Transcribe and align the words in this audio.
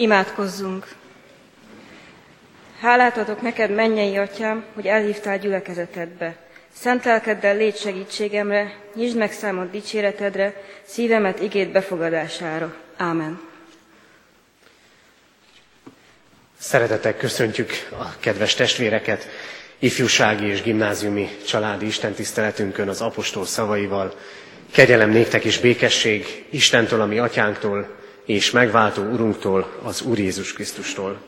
Imádkozzunk! 0.00 0.86
Hálát 2.80 3.16
adok 3.16 3.40
neked, 3.42 3.70
mennyei 3.70 4.16
atyám, 4.16 4.64
hogy 4.74 4.86
elhívtál 4.86 5.38
gyülekezetedbe. 5.38 6.36
Szent 6.74 7.04
lelkeddel 7.04 7.56
légy 7.56 7.76
segítségemre, 7.76 8.74
nyisd 8.94 9.16
meg 9.16 9.32
számot 9.32 9.70
dicséretedre, 9.70 10.62
szívemet 10.82 11.40
igét 11.40 11.72
befogadására. 11.72 12.74
Ámen. 12.96 13.40
Szeretettel 16.58 17.16
köszöntjük 17.16 17.70
a 17.90 18.18
kedves 18.20 18.54
testvéreket 18.54 19.28
ifjúsági 19.78 20.46
és 20.46 20.62
gimnáziumi 20.62 21.28
családi 21.46 21.86
istentiszteletünkön 21.86 22.88
az 22.88 23.00
apostol 23.00 23.46
szavaival. 23.46 24.14
Kegyelem 24.72 25.10
néktek 25.10 25.44
és 25.44 25.58
békesség 25.58 26.46
Istentől, 26.50 27.00
ami 27.00 27.18
atyánktól, 27.18 27.99
és 28.24 28.50
megváltó 28.50 29.02
Urunktól, 29.02 29.80
az 29.82 30.02
Úr 30.02 30.18
Jézus 30.18 30.52
Krisztustól. 30.52 31.20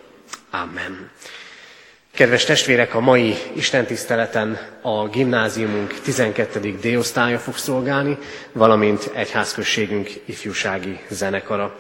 Amen. 0.50 1.11
Kedves 2.14 2.45
testvérek, 2.45 2.95
a 2.95 3.00
mai 3.00 3.35
istentiszteleten 3.53 4.59
a 4.81 5.09
gimnáziumunk 5.09 6.00
12. 6.00 6.79
D-osztálya 6.83 7.39
fog 7.39 7.57
szolgálni, 7.57 8.19
valamint 8.53 9.11
egyházközségünk 9.14 10.11
ifjúsági 10.25 10.99
zenekara. 11.09 11.79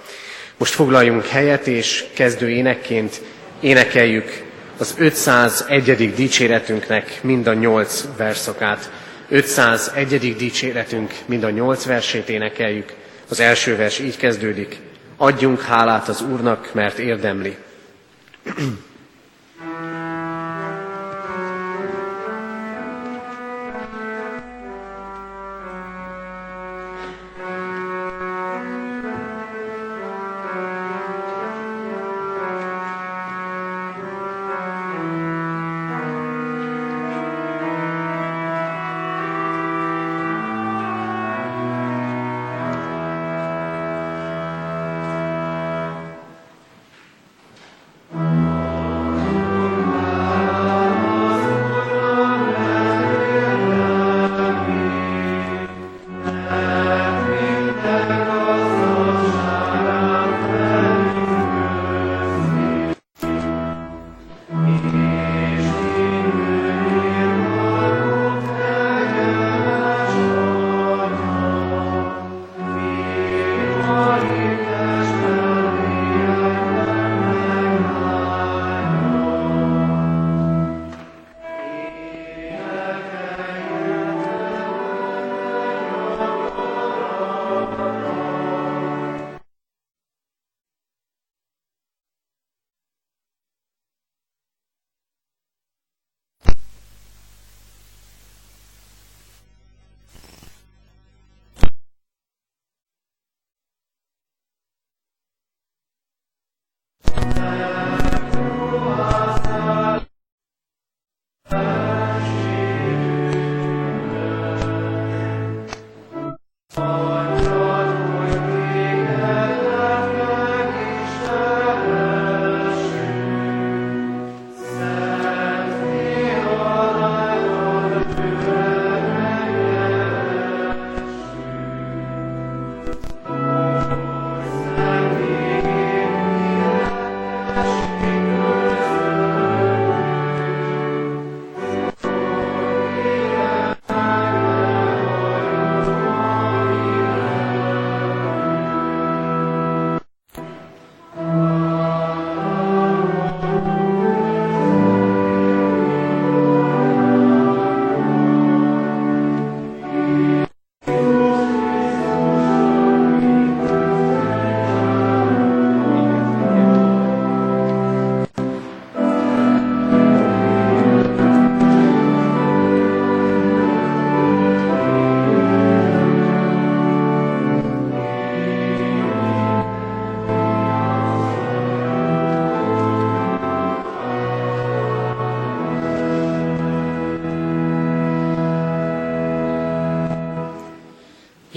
Most 0.56 0.74
foglaljunk 0.74 1.26
helyet, 1.26 1.66
és 1.66 2.04
kezdő 2.14 2.50
énekként 2.50 3.20
énekeljük 3.60 4.42
az 4.78 4.94
501. 4.98 6.14
dicséretünknek 6.14 7.18
mind 7.22 7.46
a 7.46 7.54
nyolc 7.54 8.04
verszakát. 8.16 8.90
501. 9.28 10.36
dicséretünk 10.36 11.14
mind 11.26 11.42
a 11.42 11.50
nyolc 11.50 11.84
versét 11.84 12.28
énekeljük. 12.28 12.92
Az 13.28 13.40
első 13.40 13.76
vers 13.76 13.98
így 13.98 14.16
kezdődik. 14.16 14.76
Adjunk 15.22 15.60
hálát 15.60 16.08
az 16.08 16.20
Úrnak, 16.20 16.74
mert 16.74 16.98
érdemli. 16.98 17.56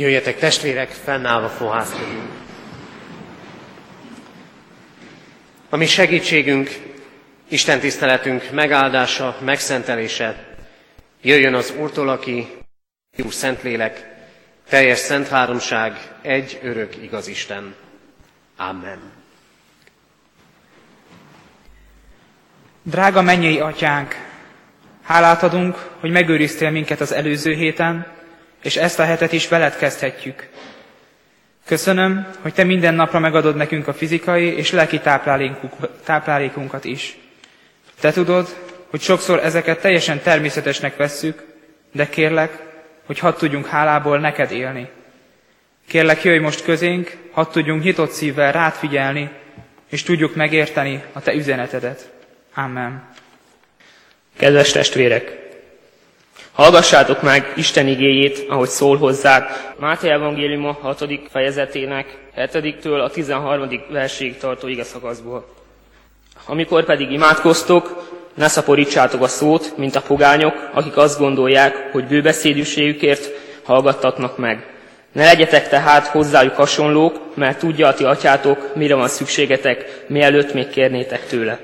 Jöjjetek 0.05 0.37
testvérek, 0.37 0.89
fennállva 0.89 1.49
fohászkodjunk. 1.49 2.29
A 5.69 5.75
mi 5.75 5.85
segítségünk, 5.85 6.69
Isten 7.47 7.79
tiszteletünk 7.79 8.51
megáldása, 8.51 9.37
megszentelése 9.39 10.45
jöjjön 11.21 11.53
az 11.53 11.73
Úrtól, 11.79 12.09
aki 12.09 12.47
Jó 13.15 13.29
Szentlélek, 13.29 14.15
teljes 14.69 14.97
szent 14.97 15.27
háromság, 15.27 15.97
egy 16.21 16.59
örök 16.63 16.95
igaz 17.01 17.27
Isten. 17.27 17.75
Amen. 18.57 18.99
Drága 22.83 23.21
mennyei 23.21 23.59
atyánk, 23.59 24.15
hálát 25.03 25.43
adunk, 25.43 25.89
hogy 25.99 26.11
megőriztél 26.11 26.69
minket 26.69 27.01
az 27.01 27.11
előző 27.11 27.53
héten, 27.53 28.14
és 28.65 28.75
ezt 28.75 28.99
a 28.99 29.03
hetet 29.03 29.31
is 29.31 29.47
veled 29.47 29.75
kezdhetjük. 29.77 30.47
Köszönöm, 31.65 32.27
hogy 32.41 32.53
Te 32.53 32.63
minden 32.63 32.93
napra 32.93 33.19
megadod 33.19 33.55
nekünk 33.55 33.87
a 33.87 33.93
fizikai 33.93 34.57
és 34.57 34.71
lelki 34.71 35.01
táplálékunkat 36.03 36.85
is. 36.85 37.17
Te 37.99 38.11
tudod, 38.11 38.47
hogy 38.89 39.01
sokszor 39.01 39.39
ezeket 39.39 39.81
teljesen 39.81 40.21
természetesnek 40.21 40.95
vesszük, 40.95 41.43
de 41.91 42.09
kérlek, 42.09 42.59
hogy 43.05 43.19
hadd 43.19 43.37
tudjunk 43.37 43.65
hálából 43.65 44.19
neked 44.19 44.51
élni. 44.51 44.89
Kérlek, 45.87 46.23
jöjj 46.23 46.39
most 46.39 46.63
közénk, 46.63 47.17
hadd 47.31 47.51
tudjunk 47.51 47.83
nyitott 47.83 48.11
szívvel 48.11 48.51
rád 48.51 48.73
figyelni, 48.73 49.29
és 49.89 50.03
tudjuk 50.03 50.35
megérteni 50.35 51.03
a 51.13 51.21
Te 51.21 51.33
üzenetedet. 51.33 52.11
Amen. 52.53 53.09
Kedves 54.37 54.71
testvérek! 54.71 55.44
Hallgassátok 56.55 57.21
meg 57.21 57.53
Isten 57.55 57.87
igéjét, 57.87 58.45
ahogy 58.49 58.69
szól 58.69 58.97
hozzák. 58.97 59.73
Máté 59.79 60.09
Evangéliuma 60.09 60.77
6. 60.81 61.05
fejezetének 61.31 62.17
7-től 62.37 63.03
a 63.03 63.09
13. 63.09 63.67
verséig 63.89 64.37
tartó 64.37 64.67
igeszakaszból. 64.67 65.53
Amikor 66.45 66.85
pedig 66.85 67.11
imádkoztok, 67.11 68.11
ne 68.33 68.47
szaporítsátok 68.47 69.21
a 69.21 69.27
szót, 69.27 69.77
mint 69.77 69.95
a 69.95 70.01
pogányok, 70.01 70.69
akik 70.73 70.97
azt 70.97 71.19
gondolják, 71.19 71.89
hogy 71.91 72.05
bőbeszédűségükért 72.05 73.29
hallgattatnak 73.63 74.37
meg. 74.37 74.65
Ne 75.11 75.25
legyetek 75.25 75.69
tehát 75.69 76.07
hozzájuk 76.07 76.55
hasonlók, 76.55 77.19
mert 77.33 77.59
tudja 77.59 77.87
a 77.87 77.93
ti 77.93 78.03
atyátok, 78.03 78.75
mire 78.75 78.95
van 78.95 79.07
szükségetek, 79.07 80.03
mielőtt 80.07 80.53
még 80.53 80.69
kérnétek 80.69 81.27
tőle. 81.27 81.59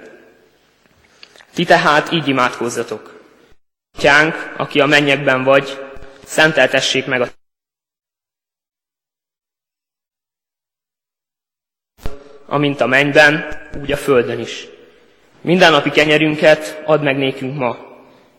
Ti 1.54 1.64
tehát 1.64 2.12
így 2.12 2.28
imádkozzatok. 2.28 3.21
Atyánk, 3.98 4.54
aki 4.58 4.80
a 4.80 4.86
mennyekben 4.86 5.44
vagy, 5.44 5.80
szenteltessék 6.24 7.06
meg 7.06 7.22
a 7.22 7.28
amint 12.52 12.82
a 12.82 12.86
mennyben, 12.86 13.60
úgy 13.80 13.92
a 13.92 13.98
földön 13.98 14.40
is. 14.40 14.68
Mindennapi 15.42 15.90
kenyerünket 15.90 16.82
add 16.86 17.02
meg 17.02 17.18
nékünk 17.18 17.58
ma, 17.58 17.78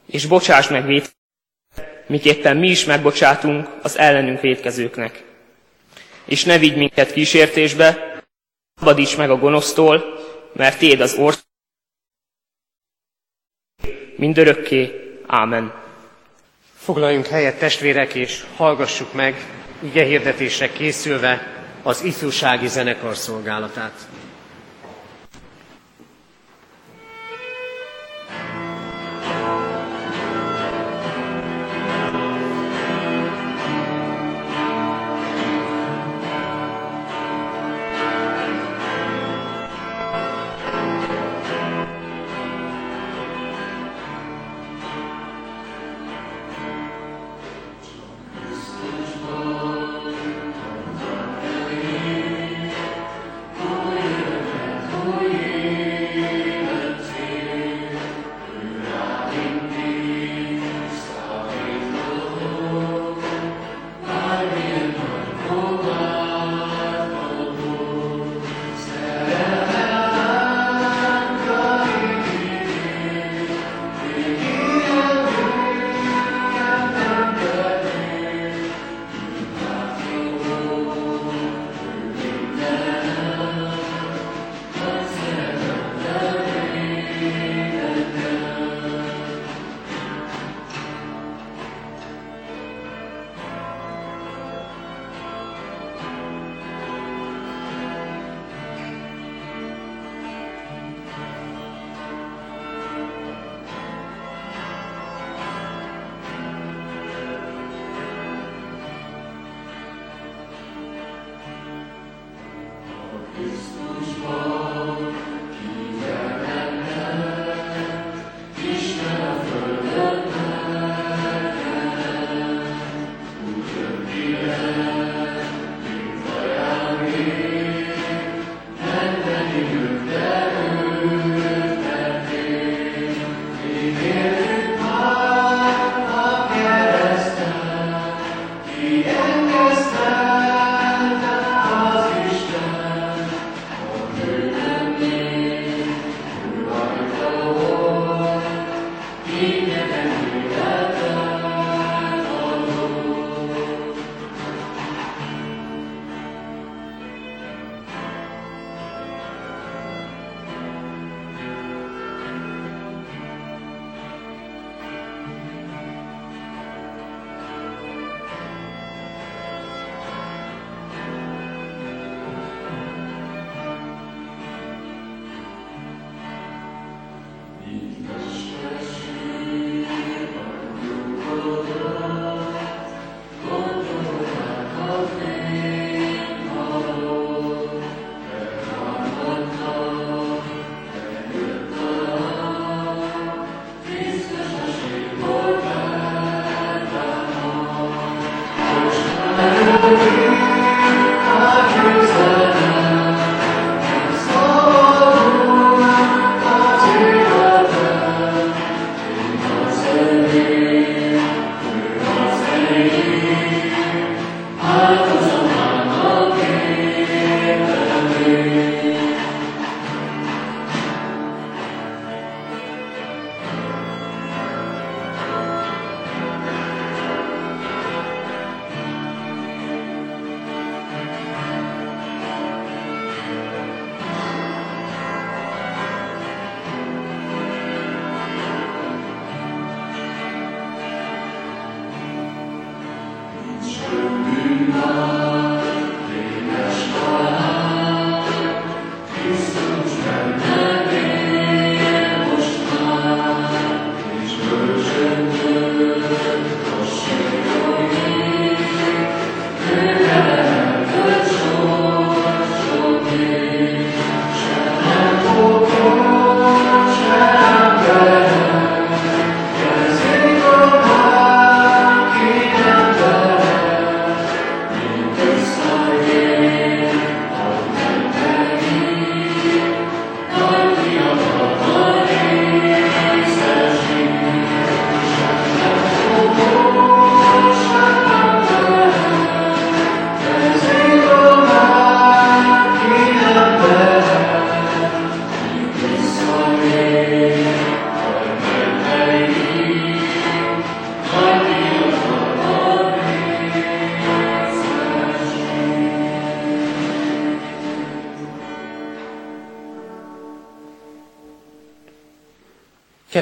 és 0.06 0.26
bocsáss 0.26 0.68
meg 0.68 0.86
vét, 0.86 1.16
miképpen 2.06 2.56
mi 2.56 2.68
is 2.68 2.84
megbocsátunk 2.84 3.68
az 3.82 3.98
ellenünk 3.98 4.40
védkezőknek. 4.40 5.24
És 6.24 6.44
ne 6.44 6.58
vigy 6.58 6.76
minket 6.76 7.12
kísértésbe, 7.12 8.20
szabadíts 8.74 9.16
meg 9.16 9.30
a 9.30 9.38
gonosztól, 9.38 10.20
mert 10.52 10.78
Téd 10.78 11.00
az 11.00 11.14
ország 11.14 11.44
mindörökké. 14.16 15.01
Ámen. 15.34 15.72
Foglaljunk 16.76 17.26
helyet 17.26 17.58
testvérek, 17.58 18.14
és 18.14 18.44
hallgassuk 18.56 19.12
meg 19.12 19.46
ige 19.80 20.04
hirdetésre 20.04 20.72
készülve 20.72 21.46
az 21.82 22.02
ifjúsági 22.04 22.68
zenekar 22.68 23.16
szolgálatát. 23.16 23.92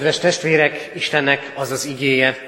Kedves 0.01 0.19
testvérek, 0.19 0.91
Istennek 0.95 1.53
az 1.55 1.71
az 1.71 1.85
igéje, 1.85 2.39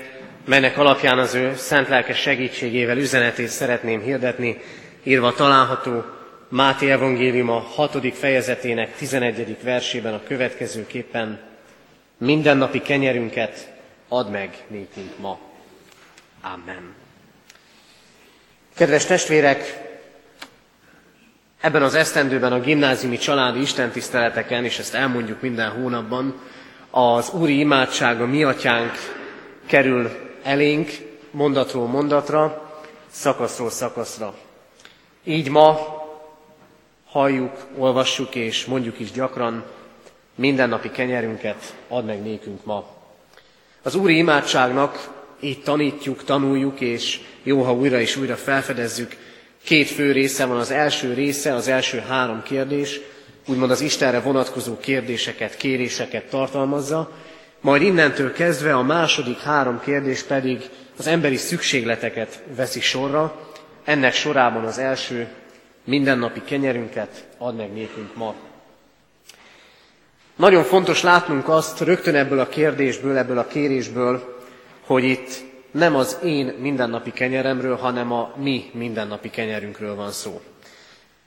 melynek 0.44 0.78
alapján 0.78 1.18
az 1.18 1.34
ő 1.34 1.54
szent 1.56 1.88
lelkes 1.88 2.18
segítségével 2.18 2.96
üzenetét 2.96 3.48
szeretném 3.48 4.00
hirdetni, 4.00 4.60
írva 5.02 5.32
található 5.32 6.04
Máté 6.48 6.90
Evangélium 6.90 7.50
a 7.50 7.58
6. 7.58 8.14
fejezetének 8.14 8.96
11. 8.96 9.56
versében 9.62 10.14
a 10.14 10.22
következőképpen 10.22 11.40
mindennapi 12.18 12.80
kenyerünket 12.80 13.72
add 14.08 14.26
meg 14.26 14.64
nékünk 14.68 15.18
ma. 15.18 15.38
Amen. 16.42 16.94
Kedves 18.74 19.04
testvérek, 19.04 19.80
ebben 21.60 21.82
az 21.82 21.94
esztendőben 21.94 22.52
a 22.52 22.60
gimnáziumi 22.60 23.16
családi 23.18 23.60
istentiszteleteken, 23.60 24.64
és 24.64 24.78
ezt 24.78 24.94
elmondjuk 24.94 25.40
minden 25.40 25.70
hónapban, 25.70 26.40
az 26.94 27.30
Úri 27.30 27.58
imádság, 27.58 28.20
a 28.20 28.26
mi 28.26 28.44
atyánk 28.44 28.92
kerül 29.66 30.10
elénk 30.42 30.90
mondatról 31.30 31.86
mondatra, 31.86 32.70
szakaszról 33.10 33.70
szakaszra. 33.70 34.34
Így 35.24 35.48
ma 35.48 35.78
halljuk, 37.06 37.66
olvassuk 37.76 38.34
és 38.34 38.64
mondjuk 38.64 39.00
is 39.00 39.10
gyakran, 39.10 39.64
mindennapi 40.34 40.90
kenyerünket 40.90 41.74
add 41.88 42.04
meg 42.04 42.22
nékünk 42.22 42.64
ma. 42.64 42.84
Az 43.82 43.94
Úri 43.94 44.16
imádságnak 44.16 45.08
így 45.40 45.62
tanítjuk, 45.62 46.24
tanuljuk, 46.24 46.80
és 46.80 47.20
jó, 47.42 47.62
ha 47.62 47.74
újra 47.74 48.00
és 48.00 48.16
újra 48.16 48.36
felfedezzük, 48.36 49.16
két 49.64 49.88
fő 49.88 50.12
része 50.12 50.46
van. 50.46 50.58
Az 50.58 50.70
első 50.70 51.12
része, 51.12 51.54
az 51.54 51.68
első 51.68 51.98
három 51.98 52.42
kérdés, 52.42 53.00
úgymond 53.46 53.70
az 53.70 53.80
Istenre 53.80 54.20
vonatkozó 54.20 54.76
kérdéseket, 54.78 55.56
kéréseket 55.56 56.24
tartalmazza, 56.28 57.10
majd 57.60 57.82
innentől 57.82 58.32
kezdve 58.32 58.74
a 58.74 58.82
második 58.82 59.38
három 59.40 59.80
kérdés 59.80 60.22
pedig 60.22 60.68
az 60.98 61.06
emberi 61.06 61.36
szükségleteket 61.36 62.42
veszi 62.56 62.80
sorra, 62.80 63.50
ennek 63.84 64.12
sorában 64.12 64.64
az 64.64 64.78
első 64.78 65.28
mindennapi 65.84 66.42
kenyerünket 66.44 67.28
ad 67.38 67.56
meg 67.56 67.72
nékünk 67.72 68.16
ma. 68.16 68.34
Nagyon 70.36 70.64
fontos 70.64 71.02
látnunk 71.02 71.48
azt 71.48 71.80
rögtön 71.80 72.14
ebből 72.14 72.38
a 72.40 72.48
kérdésből, 72.48 73.16
ebből 73.16 73.38
a 73.38 73.46
kérésből, 73.46 74.40
hogy 74.86 75.04
itt 75.04 75.30
nem 75.70 75.96
az 75.96 76.18
én 76.24 76.46
mindennapi 76.60 77.12
kenyeremről, 77.12 77.76
hanem 77.76 78.12
a 78.12 78.32
mi 78.36 78.70
mindennapi 78.72 79.30
kenyerünkről 79.30 79.94
van 79.94 80.10
szó. 80.10 80.40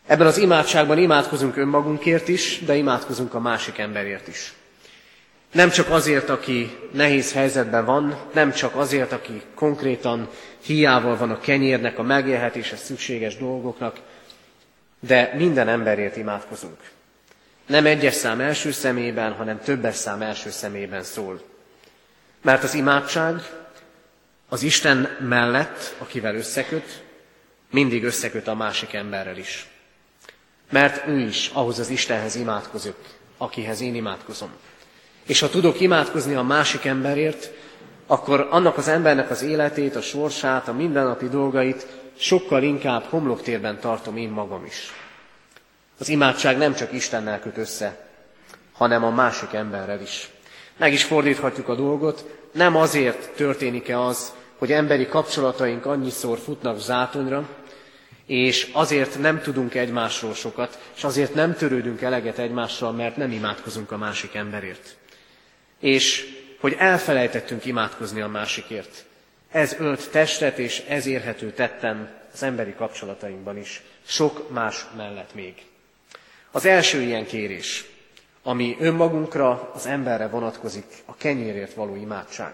Ebben 0.07 0.27
az 0.27 0.37
imádságban 0.37 0.97
imádkozunk 0.97 1.57
önmagunkért 1.57 2.27
is, 2.27 2.59
de 2.65 2.75
imádkozunk 2.75 3.33
a 3.33 3.39
másik 3.39 3.77
emberért 3.77 4.27
is. 4.27 4.53
Nem 5.51 5.69
csak 5.69 5.89
azért, 5.89 6.29
aki 6.29 6.77
nehéz 6.91 7.33
helyzetben 7.33 7.85
van, 7.85 8.17
nem 8.33 8.51
csak 8.51 8.75
azért, 8.75 9.11
aki 9.11 9.41
konkrétan 9.55 10.29
hiával 10.65 11.17
van 11.17 11.31
a 11.31 11.39
kenyérnek, 11.39 11.99
a 11.99 12.03
megélhetéshez 12.03 12.81
szükséges 12.81 13.37
dolgoknak, 13.37 13.99
de 14.99 15.33
minden 15.37 15.67
emberért 15.67 16.17
imádkozunk. 16.17 16.77
Nem 17.67 17.85
egyes 17.85 18.13
szám 18.13 18.39
első 18.39 18.71
szemében, 18.71 19.33
hanem 19.33 19.59
többes 19.59 19.95
szám 19.95 20.21
első 20.21 20.49
szemében 20.49 21.03
szól. 21.03 21.41
Mert 22.41 22.63
az 22.63 22.73
imádság 22.73 23.35
az 24.49 24.63
Isten 24.63 25.17
mellett, 25.19 25.95
akivel 25.97 26.35
összeköt, 26.35 27.03
mindig 27.71 28.03
összeköt 28.03 28.47
a 28.47 28.55
másik 28.55 28.93
emberrel 28.93 29.37
is. 29.37 29.67
Mert 30.75 31.07
ő 31.07 31.19
is 31.19 31.51
ahhoz 31.53 31.79
az 31.79 31.89
Istenhez 31.89 32.35
imádkozik, 32.35 32.95
akihez 33.37 33.81
én 33.81 33.95
imádkozom. 33.95 34.49
És 35.25 35.39
ha 35.39 35.49
tudok 35.49 35.79
imádkozni 35.79 36.33
a 36.33 36.41
másik 36.41 36.85
emberért, 36.85 37.51
akkor 38.07 38.47
annak 38.49 38.77
az 38.77 38.87
embernek 38.87 39.29
az 39.29 39.41
életét, 39.41 39.95
a 39.95 40.01
sorsát, 40.01 40.67
a 40.67 40.73
mindennapi 40.73 41.29
dolgait 41.29 41.87
sokkal 42.17 42.63
inkább 42.63 43.03
homloktérben 43.03 43.79
tartom 43.79 44.17
én 44.17 44.29
magam 44.29 44.65
is. 44.65 44.93
Az 45.99 46.09
imádság 46.09 46.57
nem 46.57 46.73
csak 46.73 46.93
Istennel 46.93 47.39
köt 47.39 47.57
össze, 47.57 48.07
hanem 48.73 49.03
a 49.03 49.09
másik 49.09 49.53
emberrel 49.53 50.01
is. 50.01 50.29
Meg 50.77 50.93
is 50.93 51.03
fordíthatjuk 51.03 51.69
a 51.69 51.75
dolgot, 51.75 52.25
nem 52.51 52.75
azért 52.75 53.29
történik-e 53.35 53.99
az, 53.99 54.33
hogy 54.57 54.71
emberi 54.71 55.07
kapcsolataink 55.07 55.85
annyiszor 55.85 56.37
futnak 56.37 56.79
zátonyra, 56.79 57.47
és 58.25 58.69
azért 58.73 59.19
nem 59.19 59.41
tudunk 59.41 59.75
egymásról 59.75 60.33
sokat, 60.33 60.79
és 60.95 61.03
azért 61.03 61.33
nem 61.33 61.53
törődünk 61.53 62.01
eleget 62.01 62.37
egymással, 62.37 62.91
mert 62.91 63.17
nem 63.17 63.31
imádkozunk 63.31 63.91
a 63.91 63.97
másik 63.97 64.35
emberért. 64.35 64.95
És 65.79 66.33
hogy 66.59 66.75
elfelejtettünk 66.77 67.65
imádkozni 67.65 68.21
a 68.21 68.27
másikért. 68.27 69.05
Ez 69.51 69.75
ölt 69.79 70.09
testet, 70.11 70.57
és 70.57 70.83
ez 70.87 71.05
érhető 71.05 71.51
tetten 71.51 72.09
az 72.33 72.43
emberi 72.43 72.73
kapcsolatainkban 72.73 73.57
is, 73.57 73.81
sok 74.05 74.49
más 74.51 74.85
mellett 74.97 75.33
még. 75.33 75.53
Az 76.51 76.65
első 76.65 77.01
ilyen 77.01 77.25
kérés, 77.25 77.85
ami 78.43 78.77
önmagunkra, 78.79 79.71
az 79.73 79.85
emberre 79.85 80.27
vonatkozik, 80.27 80.85
a 81.05 81.15
kenyérért 81.15 81.73
való 81.73 81.95
imádság. 81.95 82.53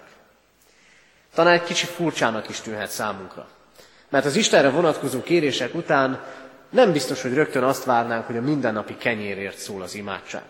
Talán 1.34 1.54
egy 1.54 1.64
kicsi 1.64 1.86
furcsának 1.86 2.50
is 2.50 2.60
tűnhet 2.60 2.90
számunkra. 2.90 3.50
Mert 4.12 4.26
az 4.26 4.36
Istenre 4.36 4.70
vonatkozó 4.70 5.22
kérések 5.22 5.76
után 5.76 6.24
nem 6.70 6.92
biztos, 6.92 7.22
hogy 7.22 7.34
rögtön 7.34 7.64
azt 7.64 7.84
várnánk, 7.84 8.26
hogy 8.26 8.38
a 8.38 8.42
mindennapi 8.42 8.98
kenyérért 8.98 9.58
szól 9.58 9.82
az 9.82 9.96
imádság. 9.96 10.44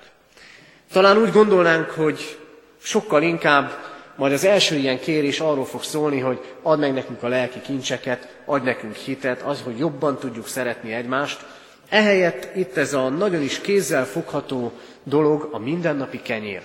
Talán 0.91 1.18
úgy 1.18 1.32
gondolnánk, 1.32 1.89
hogy 1.89 2.39
sokkal 2.82 3.22
inkább 3.22 3.72
majd 4.15 4.34
az 4.34 4.44
első 4.44 4.75
ilyen 4.75 5.00
kérés 5.00 5.39
arról 5.39 5.65
fog 5.65 5.84
szólni, 5.84 6.20
hogy 6.20 6.39
add 6.62 6.80
meg 6.80 6.94
nekünk 6.94 7.24
a 7.24 7.27
lelki 7.27 7.62
kincseket, 7.62 8.38
adj 8.46 8.65
nekünk 8.65 8.96
hitet, 8.96 9.41
az, 9.41 9.62
hogy 9.62 9.77
jobban 9.77 10.18
tudjuk 10.18 10.48
szeretni 10.48 10.94
egymást. 10.94 11.46
Ehelyett 11.89 12.56
itt 12.56 12.77
ez 12.77 12.94
a 12.94 13.10
nagyon 13.10 13.41
is 13.41 13.60
kézzel 13.60 14.06
fogható 14.06 14.72
dolog 15.03 15.50
a 15.51 15.60
mindennapi 15.60 16.22
kenyér. 16.22 16.62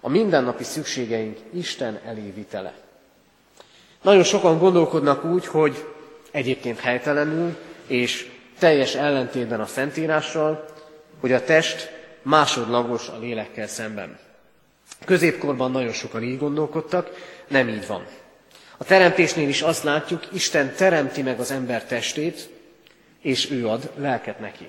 A 0.00 0.08
mindennapi 0.08 0.64
szükségeink 0.64 1.36
Isten 1.52 2.00
elévitele. 2.06 2.74
Nagyon 4.02 4.24
sokan 4.24 4.58
gondolkodnak 4.58 5.24
úgy, 5.24 5.46
hogy 5.46 5.84
egyébként 6.30 6.80
helytelenül 6.80 7.56
és 7.86 8.30
teljes 8.58 8.94
ellentétben 8.94 9.60
a 9.60 9.66
Szentírással, 9.66 10.64
hogy 11.20 11.32
a 11.32 11.44
test 11.44 11.92
másodlagos 12.22 13.08
a 13.08 13.18
lélekkel 13.18 13.66
szemben. 13.66 14.18
Középkorban 15.04 15.70
nagyon 15.70 15.92
sokan 15.92 16.22
így 16.22 16.38
gondolkodtak, 16.38 17.10
nem 17.48 17.68
így 17.68 17.86
van. 17.86 18.06
A 18.76 18.84
teremtésnél 18.84 19.48
is 19.48 19.62
azt 19.62 19.82
látjuk, 19.82 20.28
Isten 20.32 20.74
teremti 20.74 21.22
meg 21.22 21.40
az 21.40 21.50
ember 21.50 21.84
testét, 21.84 22.48
és 23.22 23.50
ő 23.50 23.68
ad 23.68 23.90
lelket 23.96 24.40
neki. 24.40 24.66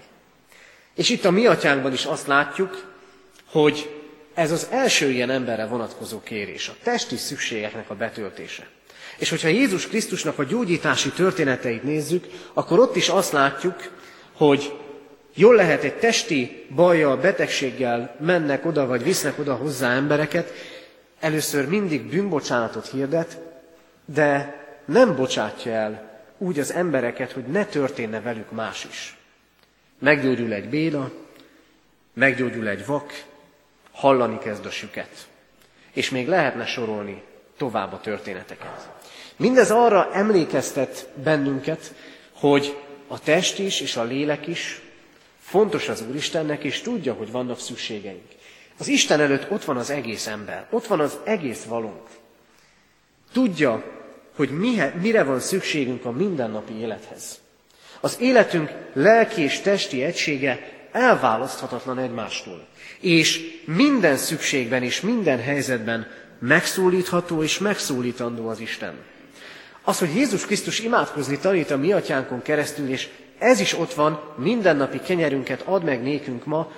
És 0.96 1.10
itt 1.10 1.26
a 1.26 1.32
mi 1.32 1.46
atyánkban 1.46 1.94
is 1.94 2.06
azt 2.06 2.28
látjuk, 2.28 2.94
hogy 3.46 4.00
ez 4.34 4.52
az 4.52 4.68
első 4.72 5.10
ilyen 5.10 5.30
emberre 5.30 5.66
vonatkozó 5.66 6.22
kérés, 6.22 6.68
a 6.68 6.76
testi 6.84 7.16
szükségeknek 7.16 7.90
a 7.90 7.96
betöltése. 7.96 8.68
És 9.18 9.30
hogyha 9.30 9.48
Jézus 9.48 9.88
Krisztusnak 9.88 10.40
a 10.40 10.44
gyógyítási 10.44 11.10
történeteit 11.10 11.84
nézzük, 11.84 12.26
akkor 12.54 12.80
ott 12.80 12.96
is 12.96 13.10
azt 13.10 13.32
látjuk, 13.32 13.76
hogy 14.34 14.74
jól 15.34 15.56
lehet 15.56 15.84
egy 15.84 15.94
testi 15.96 16.66
bajjal, 16.76 17.18
betegséggel 17.18 18.16
mennek 18.20 18.66
oda, 18.66 18.86
vagy 18.86 19.04
visznek 19.04 19.40
oda 19.40 19.56
hozzá 19.56 19.96
embereket, 19.96 20.54
először 21.20 21.68
mindig 21.68 22.10
bűnbocsánatot 22.10 22.88
hirdet, 22.88 23.38
de 24.06 24.58
nem 24.86 25.16
bocsátja 25.16 25.72
el 25.72 26.22
úgy 26.38 26.60
az 26.60 26.74
embereket, 26.74 27.32
hogy 27.32 27.44
ne 27.44 27.66
történne 27.66 28.22
velük 28.22 28.52
más 28.52 28.86
is. 28.90 29.18
Meggyógyul 30.00 30.54
egy 30.54 30.70
béna, 30.70 31.12
meggyógyul 32.14 32.68
egy 32.68 32.86
vak, 32.86 33.24
hallani 33.92 34.38
kezd 34.38 34.66
a 34.66 34.70
süket. 34.70 35.28
És 35.94 36.10
még 36.10 36.28
lehetne 36.28 36.66
sorolni 36.66 37.24
tovább 37.58 37.94
a 37.94 38.00
történeteket. 38.00 38.90
Mindez 39.40 39.72
arra 39.72 40.10
emlékeztet 40.14 41.10
bennünket, 41.24 41.94
hogy 42.34 42.78
a 43.08 43.20
test 43.20 43.60
is 43.60 43.82
és 43.82 43.96
a 43.96 44.04
lélek 44.04 44.48
is 44.48 44.82
fontos 45.42 45.90
az 45.90 46.04
Úristennek, 46.10 46.64
és 46.64 46.82
tudja, 46.82 47.14
hogy 47.14 47.32
vannak 47.32 47.60
szükségeink. 47.60 48.28
Az 48.78 48.88
Isten 48.88 49.20
előtt 49.20 49.52
ott 49.52 49.64
van 49.64 49.78
az 49.78 49.90
egész 49.90 50.28
ember, 50.28 50.68
ott 50.70 50.88
van 50.88 51.00
az 51.00 51.18
egész 51.24 51.64
valunk. 51.64 52.02
Tudja, 53.34 53.84
hogy 54.36 54.50
mire 55.02 55.24
van 55.24 55.40
szükségünk 55.40 56.06
a 56.06 56.12
mindennapi 56.12 56.74
élethez. 56.74 57.40
Az 58.00 58.18
életünk 58.20 58.72
lelki 58.94 59.42
és 59.42 59.60
testi 59.60 60.04
egysége 60.04 60.60
elválaszthatatlan 60.92 62.00
egymástól. 62.00 62.68
És 63.00 63.62
minden 63.66 64.18
szükségben 64.18 64.84
és 64.84 65.02
minden 65.02 65.40
helyzetben 65.40 66.08
megszólítható 66.40 67.44
és 67.44 67.58
megszólítandó 67.58 68.48
az 68.48 68.60
Isten. 68.60 68.94
Az, 69.90 70.00
hogy 70.00 70.16
Jézus 70.16 70.46
Krisztus 70.46 70.80
imádkozni 70.80 71.38
tanít 71.38 71.72
a 71.72 71.78
mi 71.78 71.92
atyánkon 71.92 72.42
keresztül, 72.42 72.90
és 72.90 73.10
ez 73.38 73.60
is 73.60 73.78
ott 73.78 73.94
van, 73.94 74.22
mindennapi 74.36 75.00
kenyerünket 75.00 75.62
ad 75.62 75.84
meg 75.84 76.02
nékünk 76.02 76.46
ma, 76.46 76.72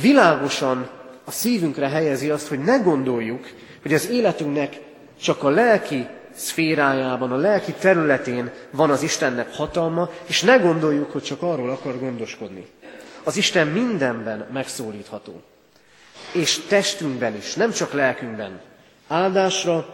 világosan 0.00 0.90
a 1.24 1.30
szívünkre 1.30 1.88
helyezi 1.88 2.30
azt, 2.30 2.48
hogy 2.48 2.58
ne 2.58 2.76
gondoljuk, 2.76 3.48
hogy 3.82 3.94
az 3.94 4.08
életünknek 4.08 4.80
csak 5.22 5.42
a 5.42 5.48
lelki 5.48 6.06
szférájában, 6.34 7.32
a 7.32 7.36
lelki 7.36 7.72
területén 7.72 8.50
van 8.70 8.90
az 8.90 9.02
Istennek 9.02 9.54
hatalma, 9.54 10.10
és 10.26 10.42
ne 10.42 10.56
gondoljuk, 10.56 11.12
hogy 11.12 11.22
csak 11.22 11.42
arról 11.42 11.70
akar 11.70 11.98
gondoskodni. 11.98 12.66
Az 13.24 13.36
Isten 13.36 13.66
mindenben 13.66 14.46
megszólítható. 14.52 15.42
És 16.32 16.58
testünkben 16.68 17.36
is, 17.36 17.54
nem 17.54 17.72
csak 17.72 17.92
lelkünkben. 17.92 18.60
Áldásra, 19.08 19.86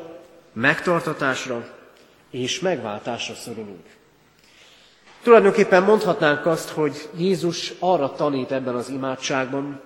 megtartatásra 0.53 1.76
és 2.37 2.61
megváltásra 2.61 3.35
szorulunk. 3.35 3.85
Tulajdonképpen 5.23 5.83
mondhatnánk 5.83 6.47
azt, 6.47 6.69
hogy 6.69 7.09
Jézus 7.17 7.73
arra 7.79 8.13
tanít 8.13 8.53
ebben 8.53 8.75
az 8.75 8.89
imádságban, 8.89 9.81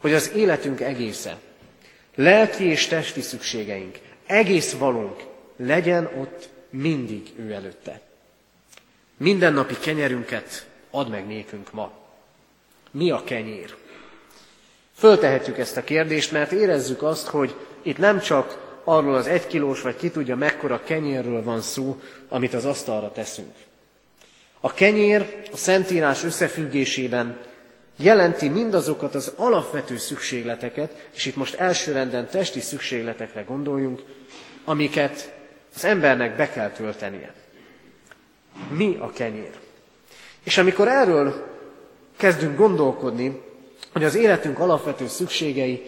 hogy 0.00 0.14
az 0.14 0.32
életünk 0.34 0.80
egésze, 0.80 1.36
lelki 2.14 2.64
és 2.64 2.86
testi 2.86 3.20
szükségeink, 3.20 3.98
egész 4.26 4.72
valónk 4.72 5.24
legyen 5.56 6.10
ott 6.20 6.48
mindig 6.70 7.32
ő 7.36 7.52
előtte. 7.52 8.00
Mindennapi 9.16 9.78
kenyerünket 9.78 10.66
ad 10.90 11.08
meg 11.08 11.26
nékünk 11.26 11.72
ma. 11.72 11.92
Mi 12.90 13.10
a 13.10 13.24
kenyér? 13.24 13.74
Föltehetjük 14.94 15.58
ezt 15.58 15.76
a 15.76 15.84
kérdést, 15.84 16.32
mert 16.32 16.52
érezzük 16.52 17.02
azt, 17.02 17.26
hogy 17.26 17.54
itt 17.82 17.98
nem 17.98 18.20
csak 18.20 18.65
arról 18.88 19.14
az 19.14 19.26
egykilós, 19.26 19.80
vagy 19.80 19.96
ki 19.96 20.10
tudja 20.10 20.36
mekkora 20.36 20.82
kenyérről 20.82 21.42
van 21.42 21.60
szó, 21.60 22.00
amit 22.28 22.54
az 22.54 22.64
asztalra 22.64 23.12
teszünk. 23.12 23.54
A 24.60 24.74
kenyér 24.74 25.42
a 25.52 25.56
Szentírás 25.56 26.24
összefüggésében 26.24 27.38
jelenti 27.96 28.48
mindazokat 28.48 29.14
az 29.14 29.32
alapvető 29.36 29.96
szükségleteket, 29.96 31.08
és 31.14 31.26
itt 31.26 31.36
most 31.36 31.54
elsőrenden 31.54 32.28
testi 32.28 32.60
szükségletekre 32.60 33.42
gondoljunk, 33.42 34.02
amiket 34.64 35.32
az 35.74 35.84
embernek 35.84 36.36
be 36.36 36.50
kell 36.50 36.70
töltenie. 36.70 37.34
Mi 38.68 38.96
a 39.00 39.10
kenyér? 39.10 39.52
És 40.42 40.58
amikor 40.58 40.88
erről 40.88 41.46
kezdünk 42.16 42.56
gondolkodni, 42.56 43.40
hogy 43.92 44.04
az 44.04 44.14
életünk 44.14 44.58
alapvető 44.58 45.06
szükségei 45.06 45.82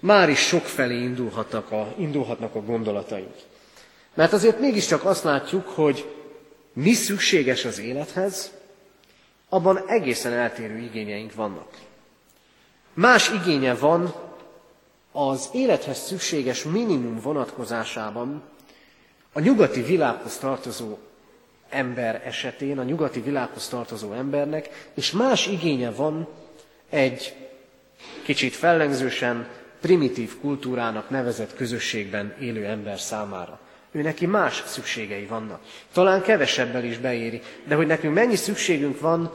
már 0.00 0.28
is 0.28 0.38
sokfelé 0.38 1.02
indulhatnak 1.02 1.70
a, 1.70 1.94
indulhatnak 1.98 2.54
a 2.54 2.62
gondolataink. 2.62 3.34
Mert 4.14 4.32
azért 4.32 4.60
mégiscsak 4.60 5.04
azt 5.04 5.24
látjuk, 5.24 5.68
hogy 5.68 6.08
mi 6.72 6.92
szükséges 6.92 7.64
az 7.64 7.78
élethez, 7.78 8.50
abban 9.48 9.88
egészen 9.88 10.32
eltérő 10.32 10.78
igényeink 10.78 11.34
vannak. 11.34 11.68
Más 12.94 13.30
igénye 13.30 13.74
van 13.74 14.14
az 15.12 15.48
élethez 15.52 15.98
szükséges 15.98 16.62
minimum 16.62 17.20
vonatkozásában 17.20 18.42
a 19.32 19.40
nyugati 19.40 19.82
világhoz 19.82 20.38
tartozó 20.38 20.98
ember 21.68 22.22
esetén, 22.24 22.78
a 22.78 22.82
nyugati 22.82 23.20
világhoz 23.20 23.68
tartozó 23.68 24.12
embernek, 24.12 24.90
és 24.94 25.10
más 25.10 25.46
igénye 25.46 25.90
van 25.90 26.28
egy 26.88 27.34
kicsit 28.22 28.54
fellengzősen 28.54 29.48
primitív 29.80 30.40
kultúrának 30.40 31.10
nevezett 31.10 31.54
közösségben 31.54 32.34
élő 32.40 32.64
ember 32.64 33.00
számára. 33.00 33.58
Ő 33.90 34.02
neki 34.02 34.26
más 34.26 34.62
szükségei 34.66 35.26
vannak. 35.26 35.60
Talán 35.92 36.22
kevesebbel 36.22 36.84
is 36.84 36.98
beéri, 36.98 37.42
de 37.64 37.74
hogy 37.74 37.86
nekünk 37.86 38.14
mennyi 38.14 38.36
szükségünk 38.36 39.00
van, 39.00 39.32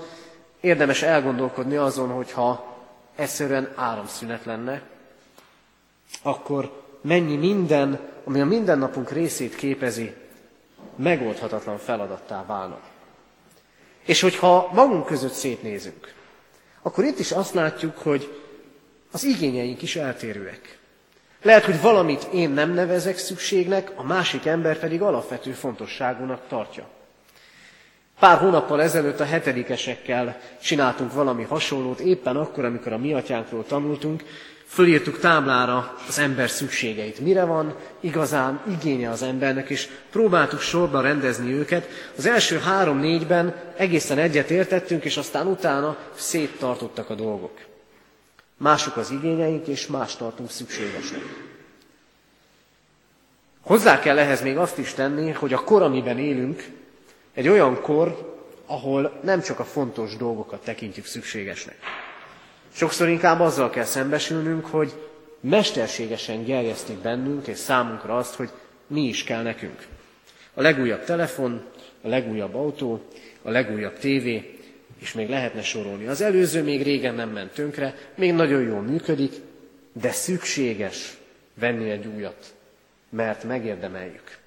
érdemes 0.59 1.01
elgondolkodni 1.01 1.75
azon, 1.75 2.09
hogyha 2.09 2.77
egyszerűen 3.15 3.71
áramszünet 3.75 4.45
lenne, 4.45 4.81
akkor 6.21 6.83
mennyi 7.01 7.35
minden, 7.35 7.99
ami 8.23 8.41
a 8.41 8.45
mindennapunk 8.45 9.11
részét 9.11 9.55
képezi, 9.55 10.13
megoldhatatlan 10.95 11.77
feladattá 11.77 12.45
válna. 12.45 12.79
És 14.05 14.21
hogyha 14.21 14.69
magunk 14.73 15.05
között 15.05 15.33
szétnézünk, 15.33 16.13
akkor 16.81 17.03
itt 17.03 17.19
is 17.19 17.31
azt 17.31 17.53
látjuk, 17.53 17.97
hogy 17.97 18.44
az 19.15 19.23
igényeink 19.23 19.81
is 19.81 19.95
eltérőek. 19.95 20.77
Lehet, 21.41 21.63
hogy 21.63 21.81
valamit 21.81 22.27
én 22.33 22.49
nem 22.49 22.73
nevezek 22.73 23.17
szükségnek, 23.17 23.91
a 23.95 24.03
másik 24.03 24.45
ember 24.45 24.79
pedig 24.79 25.01
alapvető 25.01 25.51
fontosságúnak 25.51 26.41
tartja. 26.47 26.87
Pár 28.19 28.37
hónappal 28.37 28.81
ezelőtt 28.81 29.19
a 29.19 29.25
hetedikesekkel 29.25 30.39
csináltunk 30.61 31.13
valami 31.13 31.43
hasonlót, 31.43 31.99
éppen 31.99 32.35
akkor, 32.35 32.65
amikor 32.65 32.93
a 32.93 32.97
mi 32.97 33.13
atyánkról 33.13 33.65
tanultunk, 33.65 34.23
fölírtuk 34.67 35.19
táblára 35.19 35.97
az 36.07 36.19
ember 36.19 36.49
szükségeit. 36.49 37.19
Mire 37.19 37.43
van 37.43 37.75
igazán 37.99 38.61
igénye 38.71 39.09
az 39.09 39.21
embernek, 39.21 39.69
és 39.69 39.87
próbáltuk 40.11 40.59
sorba 40.59 41.01
rendezni 41.01 41.53
őket. 41.53 41.87
Az 42.17 42.25
első 42.25 42.57
három-négyben 42.57 43.55
egészen 43.77 44.17
egyet 44.17 44.49
értettünk, 44.49 45.03
és 45.03 45.17
aztán 45.17 45.47
utána 45.47 45.97
széttartottak 46.15 47.09
a 47.09 47.15
dolgok. 47.15 47.64
Mások 48.57 48.97
az 48.97 49.11
igényeink, 49.11 49.67
és 49.67 49.87
más 49.87 50.15
tartunk 50.15 50.49
szükségesnek. 50.49 51.21
Hozzá 53.61 53.99
kell 53.99 54.17
ehhez 54.17 54.41
még 54.41 54.57
azt 54.57 54.77
is 54.77 54.93
tenni, 54.93 55.31
hogy 55.31 55.53
a 55.53 55.63
kor, 55.63 55.81
amiben 55.81 56.19
élünk, 56.19 56.63
egy 57.33 57.47
olyan 57.47 57.81
kor, 57.81 58.35
ahol 58.65 59.19
nem 59.23 59.41
csak 59.41 59.59
a 59.59 59.63
fontos 59.63 60.15
dolgokat 60.15 60.63
tekintjük 60.63 61.05
szükségesnek. 61.05 61.77
Sokszor 62.73 63.07
inkább 63.07 63.39
azzal 63.39 63.69
kell 63.69 63.83
szembesülnünk, 63.83 64.65
hogy 64.65 64.93
mesterségesen 65.39 66.43
gerjesztik 66.43 66.97
bennünk 66.97 67.47
és 67.47 67.57
számunkra 67.57 68.17
azt, 68.17 68.35
hogy 68.35 68.49
mi 68.87 69.01
is 69.01 69.23
kell 69.23 69.41
nekünk. 69.41 69.87
A 70.53 70.61
legújabb 70.61 71.03
telefon, 71.03 71.63
a 72.01 72.07
legújabb 72.07 72.55
autó, 72.55 73.01
a 73.41 73.49
legújabb 73.49 73.97
tévé, 73.99 74.59
és 74.99 75.13
még 75.13 75.29
lehetne 75.29 75.61
sorolni. 75.61 76.07
Az 76.07 76.21
előző 76.21 76.63
még 76.63 76.83
régen 76.83 77.15
nem 77.15 77.29
ment 77.29 77.53
tönkre, 77.53 77.95
még 78.15 78.33
nagyon 78.33 78.61
jól 78.61 78.81
működik, 78.81 79.33
de 79.93 80.11
szükséges 80.11 81.17
venni 81.53 81.89
egy 81.89 82.05
újat, 82.05 82.53
mert 83.09 83.43
megérdemeljük. 83.43 84.37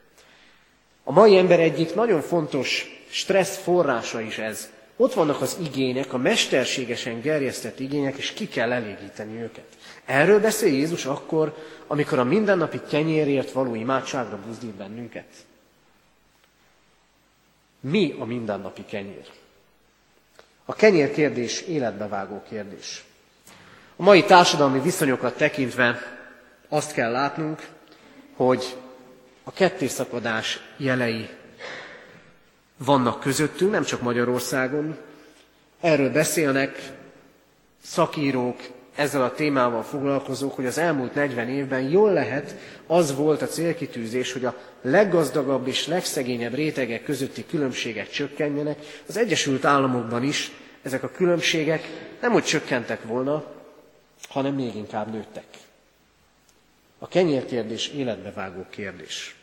A 1.03 1.13
mai 1.13 1.37
ember 1.37 1.61
egyik 1.61 1.95
nagyon 1.95 2.21
fontos 2.21 2.87
stressz 3.09 3.57
forrása 3.57 4.21
is 4.21 4.39
ez. 4.39 4.71
Ott 4.97 5.13
vannak 5.13 5.41
az 5.41 5.57
igények, 5.63 6.13
a 6.13 6.17
mesterségesen 6.17 7.21
gerjesztett 7.21 7.81
igények, 7.81 8.17
és 8.17 8.33
ki 8.33 8.49
kell 8.49 8.73
elégíteni 8.73 9.41
őket. 9.41 9.67
Erről 10.05 10.41
beszél 10.41 10.73
Jézus 10.73 11.05
akkor, 11.05 11.57
amikor 11.87 12.19
a 12.19 12.25
mindennapi 12.25 12.81
kenyérért 12.89 13.51
való 13.51 13.75
imádságra 13.75 14.39
buzdít 14.47 14.75
bennünket. 14.75 15.27
Mi 17.81 18.15
a 18.19 18.25
mindennapi 18.25 18.85
kenyér? 18.85 19.27
A 20.71 20.75
kenyér 20.75 21.13
kérdés 21.13 21.61
életbevágó 21.61 22.43
kérdés. 22.49 23.05
A 23.97 24.03
mai 24.03 24.25
társadalmi 24.25 24.81
viszonyokat 24.81 25.37
tekintve 25.37 25.99
azt 26.69 26.93
kell 26.93 27.11
látnunk, 27.11 27.69
hogy 28.37 28.77
a 29.45 29.53
kettészakadás 29.53 30.61
jelei 30.77 31.29
vannak 32.77 33.21
közöttünk, 33.21 33.71
nem 33.71 33.85
csak 33.85 34.01
Magyarországon. 34.03 34.99
Erről 35.81 36.13
beszélnek 36.13 36.93
szakírók, 37.83 38.61
ezzel 38.99 39.23
a 39.23 39.33
témával 39.33 39.83
foglalkozók, 39.83 40.55
hogy 40.55 40.67
az 40.67 40.79
elmúlt 40.79 41.15
40 41.15 41.49
évben 41.49 41.81
jól 41.81 42.13
lehet, 42.13 42.55
az 42.87 43.17
volt 43.17 43.43
a 43.43 43.47
célkitűzés, 43.47 44.33
hogy 44.33 44.45
a 44.45 44.57
leggazdagabb 44.83 45.67
és 45.67 45.87
legszegényebb 45.87 46.55
rétegek 46.55 47.03
közötti 47.03 47.47
különbségek 47.47 48.11
csökkenjenek. 48.11 48.79
Az 49.09 49.17
Egyesült 49.17 49.65
Államokban 49.65 50.23
is 50.23 50.51
ezek 50.83 51.03
a 51.03 51.11
különbségek 51.11 51.83
nem 52.21 52.33
hogy 52.33 52.45
csökkentek 52.45 53.03
volna, 53.03 53.45
hanem 54.29 54.55
még 54.55 54.75
inkább 54.75 55.13
nőttek. 55.13 55.47
A 56.99 57.09
kenyérkérdés 57.09 57.89
életbevágó 57.89 58.67
kérdés. 58.71 59.37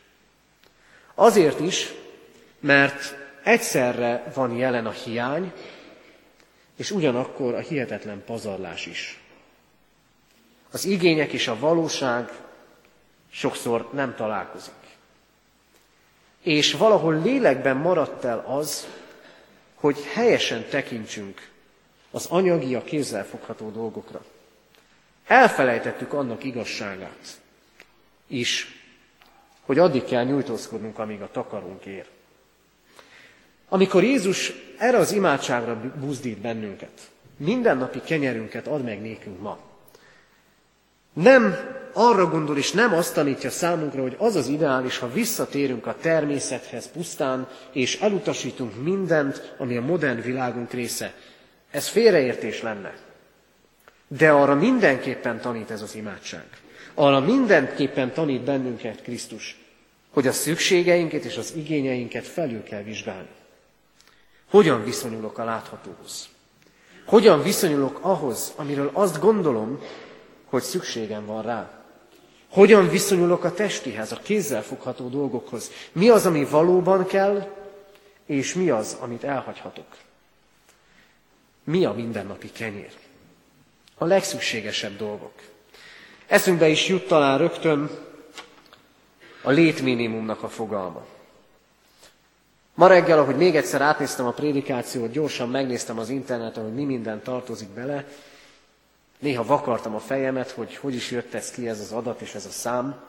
Azért 1.14 1.60
is, 1.60 1.94
mert 2.60 3.16
egyszerre 3.44 4.32
van 4.34 4.56
jelen 4.56 4.86
a 4.86 4.92
hiány, 4.92 5.52
és 6.78 6.92
ugyanakkor 6.92 7.54
a 7.54 7.60
hihetetlen 7.60 8.24
pazarlás 8.26 8.86
is. 8.86 9.20
Az 10.76 10.86
igények 10.86 11.32
és 11.32 11.48
a 11.48 11.60
valóság 11.60 12.32
sokszor 13.32 13.90
nem 13.94 14.16
találkozik. 14.16 14.74
És 16.42 16.74
valahol 16.74 17.22
lélekben 17.22 17.78
maradt 17.78 18.24
el 18.24 18.46
az, 18.48 18.88
hogy 19.76 20.04
helyesen 20.14 20.66
tekintsünk 20.70 21.50
az 22.12 22.26
anyagi, 22.26 22.76
a 22.76 22.84
kézzelfogható 22.84 23.70
dolgokra. 23.70 24.24
Elfelejtettük 25.26 26.14
annak 26.14 26.44
igazságát 26.44 27.42
is, 28.28 28.68
hogy 29.62 29.80
addig 29.80 30.04
kell 30.04 30.24
nyújtózkodnunk, 30.24 31.00
amíg 31.00 31.22
a 31.22 31.32
takarunk 31.32 31.86
ér. 31.86 32.06
Amikor 33.70 34.04
Jézus 34.04 34.54
erre 34.78 34.98
az 34.98 35.12
imádságra 35.12 35.94
buzdít 36.00 36.38
bennünket, 36.38 37.12
mindennapi 37.38 38.02
kenyerünket 38.02 38.68
ad 38.68 38.84
meg 38.84 39.02
nékünk 39.02 39.42
ma, 39.42 39.65
Nem 41.16 41.58
arra 41.94 42.30
gondol, 42.30 42.58
és 42.58 42.72
nem 42.72 42.94
azt 42.94 43.14
tanítja 43.14 43.50
számunkra, 43.50 44.02
hogy 44.02 44.16
az 44.18 44.36
az 44.36 44.48
ideális, 44.48 44.98
ha 44.98 45.12
visszatérünk 45.12 45.88
a 45.88 45.96
természethez 46.02 46.92
pusztán, 46.92 47.48
és 47.72 48.00
elutasítunk 48.00 48.84
mindent, 48.84 49.56
ami 49.58 49.78
a 49.78 49.82
modern 49.82 50.22
világunk 50.22 50.72
része. 50.72 51.14
Ez 51.72 51.88
félreértés 51.88 52.62
lenne. 52.62 52.94
De 54.08 54.32
arra 54.32 54.56
mindenképpen 54.56 55.42
tanít 55.42 55.72
ez 55.72 55.82
az 55.82 55.96
imádság. 55.96 56.46
Arra 56.94 57.20
mindenképpen 57.20 58.14
tanít 58.14 58.44
bennünket 58.44 59.02
Krisztus, 59.02 59.60
hogy 60.14 60.28
a 60.28 60.32
szükségeinket 60.32 61.24
és 61.24 61.38
az 61.38 61.54
igényeinket 61.56 62.26
felül 62.26 62.64
kell 62.64 62.82
vizsgálni. 62.84 63.30
Hogyan 64.50 64.84
viszonyulok 64.84 65.38
a 65.38 65.44
láthatóhoz? 65.44 66.28
Hogyan 67.06 67.44
viszonyulok 67.44 68.00
ahhoz, 68.02 68.54
amiről 68.56 68.90
azt 68.94 69.20
gondolom, 69.20 69.80
hogy 70.56 70.64
szükségem 70.64 71.26
van 71.26 71.42
rá? 71.42 71.70
Hogyan 72.50 72.90
viszonyulok 72.90 73.44
a 73.44 73.54
testihez, 73.54 74.12
a 74.12 74.20
kézzel 74.24 74.64
fogható 74.64 75.08
dolgokhoz? 75.10 75.72
Mi 75.92 76.10
az, 76.10 76.26
ami 76.26 76.46
valóban 76.46 77.06
kell, 77.06 77.52
és 78.26 78.54
mi 78.54 78.70
az, 78.70 78.98
amit 79.00 79.24
elhagyhatok? 79.24 79.86
Mi 81.64 81.86
a 81.86 81.94
mindennapi 81.94 82.52
kenyér? 82.52 82.92
A 83.98 84.06
legszükségesebb 84.06 84.98
dolgok. 84.98 85.34
Eszünkbe 86.28 86.68
is 86.68 86.88
jut 86.88 87.08
talán 87.08 87.38
rögtön 87.38 87.90
a 89.42 89.50
létminimumnak 89.50 90.44
a 90.44 90.50
fogalma. 90.50 91.06
Ma 92.74 92.88
reggel, 92.88 93.20
ahogy 93.20 93.38
még 93.38 93.56
egyszer 93.56 93.82
átnéztem 93.82 94.26
a 94.26 94.32
prédikációt, 94.32 95.12
gyorsan 95.12 95.50
megnéztem 95.50 96.00
az 96.00 96.10
interneten, 96.10 96.64
hogy 96.64 96.74
mi 96.74 96.84
minden 96.84 97.24
tartozik 97.24 97.70
bele, 97.70 98.06
Néha 99.20 99.46
vakartam 99.46 99.96
a 99.96 100.00
fejemet, 100.00 100.52
hogy 100.52 100.76
hogy 100.76 100.94
is 100.94 101.12
jött 101.12 101.34
ez 101.34 101.52
ki 101.52 101.68
ez 101.68 101.80
az 101.80 101.92
adat 101.92 102.22
és 102.22 102.34
ez 102.34 102.46
a 102.46 102.50
szám, 102.50 103.04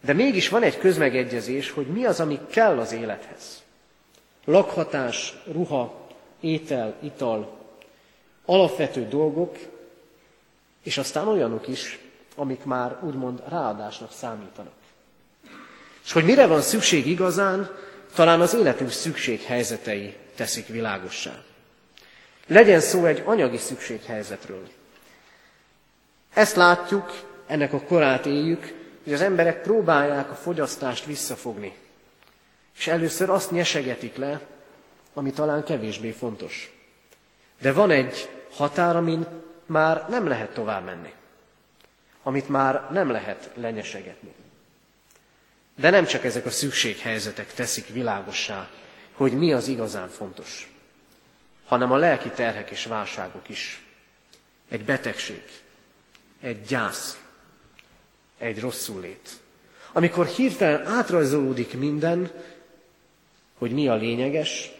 de 0.00 0.12
mégis 0.12 0.48
van 0.48 0.62
egy 0.62 0.78
közmegegyezés, 0.78 1.70
hogy 1.70 1.86
mi 1.86 2.04
az, 2.04 2.20
ami 2.20 2.40
kell 2.50 2.78
az 2.78 2.92
élethez. 2.92 3.62
Lakhatás, 4.44 5.42
ruha, 5.52 6.06
étel, 6.40 6.94
ital, 7.00 7.58
alapvető 8.44 9.08
dolgok, 9.08 9.56
és 10.82 10.98
aztán 10.98 11.28
olyanok 11.28 11.68
is, 11.68 11.98
amik 12.36 12.64
már 12.64 12.98
úgymond 13.02 13.42
ráadásnak 13.48 14.12
számítanak. 14.12 14.72
És 16.04 16.12
hogy 16.12 16.24
mire 16.24 16.46
van 16.46 16.60
szükség 16.60 17.06
igazán, 17.06 17.70
talán 18.14 18.40
az 18.40 18.54
életünk 18.54 18.90
szükséghelyzetei 18.90 20.16
teszik 20.34 20.66
világossá. 20.66 21.42
Legyen 22.46 22.80
szó 22.80 23.04
egy 23.04 23.22
anyagi 23.24 23.56
szükséghelyzetről, 23.56 24.68
ezt 26.38 26.56
látjuk, 26.56 27.10
ennek 27.46 27.72
a 27.72 27.80
korát 27.80 28.26
éljük, 28.26 28.74
hogy 29.04 29.12
az 29.12 29.20
emberek 29.20 29.62
próbálják 29.62 30.30
a 30.30 30.34
fogyasztást 30.34 31.04
visszafogni. 31.04 31.74
És 32.76 32.86
először 32.86 33.30
azt 33.30 33.50
nyesegetik 33.50 34.16
le, 34.16 34.40
ami 35.14 35.30
talán 35.30 35.64
kevésbé 35.64 36.10
fontos. 36.10 36.72
De 37.60 37.72
van 37.72 37.90
egy 37.90 38.28
határ, 38.50 38.96
amin 38.96 39.26
már 39.66 40.08
nem 40.08 40.26
lehet 40.26 40.54
tovább 40.54 40.84
menni. 40.84 41.12
Amit 42.22 42.48
már 42.48 42.88
nem 42.90 43.10
lehet 43.10 43.50
lenyesegetni. 43.54 44.34
De 45.76 45.90
nem 45.90 46.04
csak 46.04 46.24
ezek 46.24 46.46
a 46.46 46.50
szükséghelyzetek 46.50 47.52
teszik 47.52 47.88
világossá, 47.88 48.68
hogy 49.12 49.32
mi 49.32 49.52
az 49.52 49.68
igazán 49.68 50.08
fontos, 50.08 50.72
hanem 51.66 51.92
a 51.92 51.96
lelki 51.96 52.28
terhek 52.28 52.70
és 52.70 52.84
válságok 52.84 53.48
is. 53.48 53.82
Egy 54.68 54.84
betegség, 54.84 55.42
egy 56.40 56.62
gyász, 56.62 57.20
egy 58.38 58.60
rosszul 58.60 59.00
lét. 59.00 59.40
Amikor 59.92 60.26
hirtelen 60.26 60.86
átrajzolódik 60.86 61.74
minden, 61.74 62.30
hogy 63.58 63.70
mi 63.70 63.88
a 63.88 63.94
lényeges, 63.94 64.70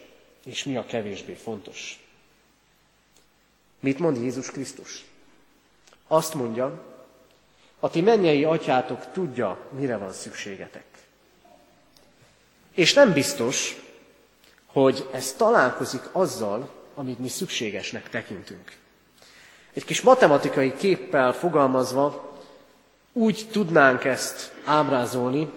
és 0.44 0.64
mi 0.64 0.76
a 0.76 0.86
kevésbé 0.86 1.32
fontos. 1.32 2.02
Mit 3.80 3.98
mond 3.98 4.16
Jézus 4.16 4.50
Krisztus? 4.50 5.04
Azt 6.06 6.34
mondja, 6.34 6.84
a 7.78 7.90
ti 7.90 8.00
mennyei 8.00 8.44
atyátok 8.44 9.12
tudja, 9.12 9.68
mire 9.70 9.96
van 9.96 10.12
szükségetek. 10.12 10.84
És 12.74 12.94
nem 12.94 13.12
biztos, 13.12 13.76
hogy 14.66 15.08
ez 15.12 15.32
találkozik 15.32 16.02
azzal, 16.12 16.70
amit 16.94 17.18
mi 17.18 17.28
szükségesnek 17.28 18.08
tekintünk. 18.08 18.76
Egy 19.78 19.84
kis 19.84 20.00
matematikai 20.00 20.74
képpel 20.76 21.32
fogalmazva 21.32 22.36
úgy 23.12 23.48
tudnánk 23.52 24.04
ezt 24.04 24.52
ábrázolni, 24.64 25.50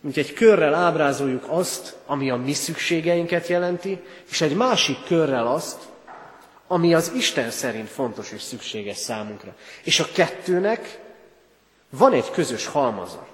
mint 0.00 0.16
egy 0.16 0.32
körrel 0.32 0.74
ábrázoljuk 0.74 1.44
azt, 1.48 1.96
ami 2.06 2.30
a 2.30 2.36
mi 2.36 2.52
szükségeinket 2.52 3.46
jelenti, 3.46 4.00
és 4.30 4.40
egy 4.40 4.56
másik 4.56 4.96
körrel 5.04 5.46
azt, 5.46 5.78
ami 6.66 6.94
az 6.94 7.12
Isten 7.16 7.50
szerint 7.50 7.88
fontos 7.88 8.32
és 8.32 8.42
szükséges 8.42 8.96
számunkra. 8.96 9.54
És 9.84 10.00
a 10.00 10.08
kettőnek 10.14 11.00
van 11.90 12.12
egy 12.12 12.30
közös 12.30 12.66
halmaza. 12.66 13.26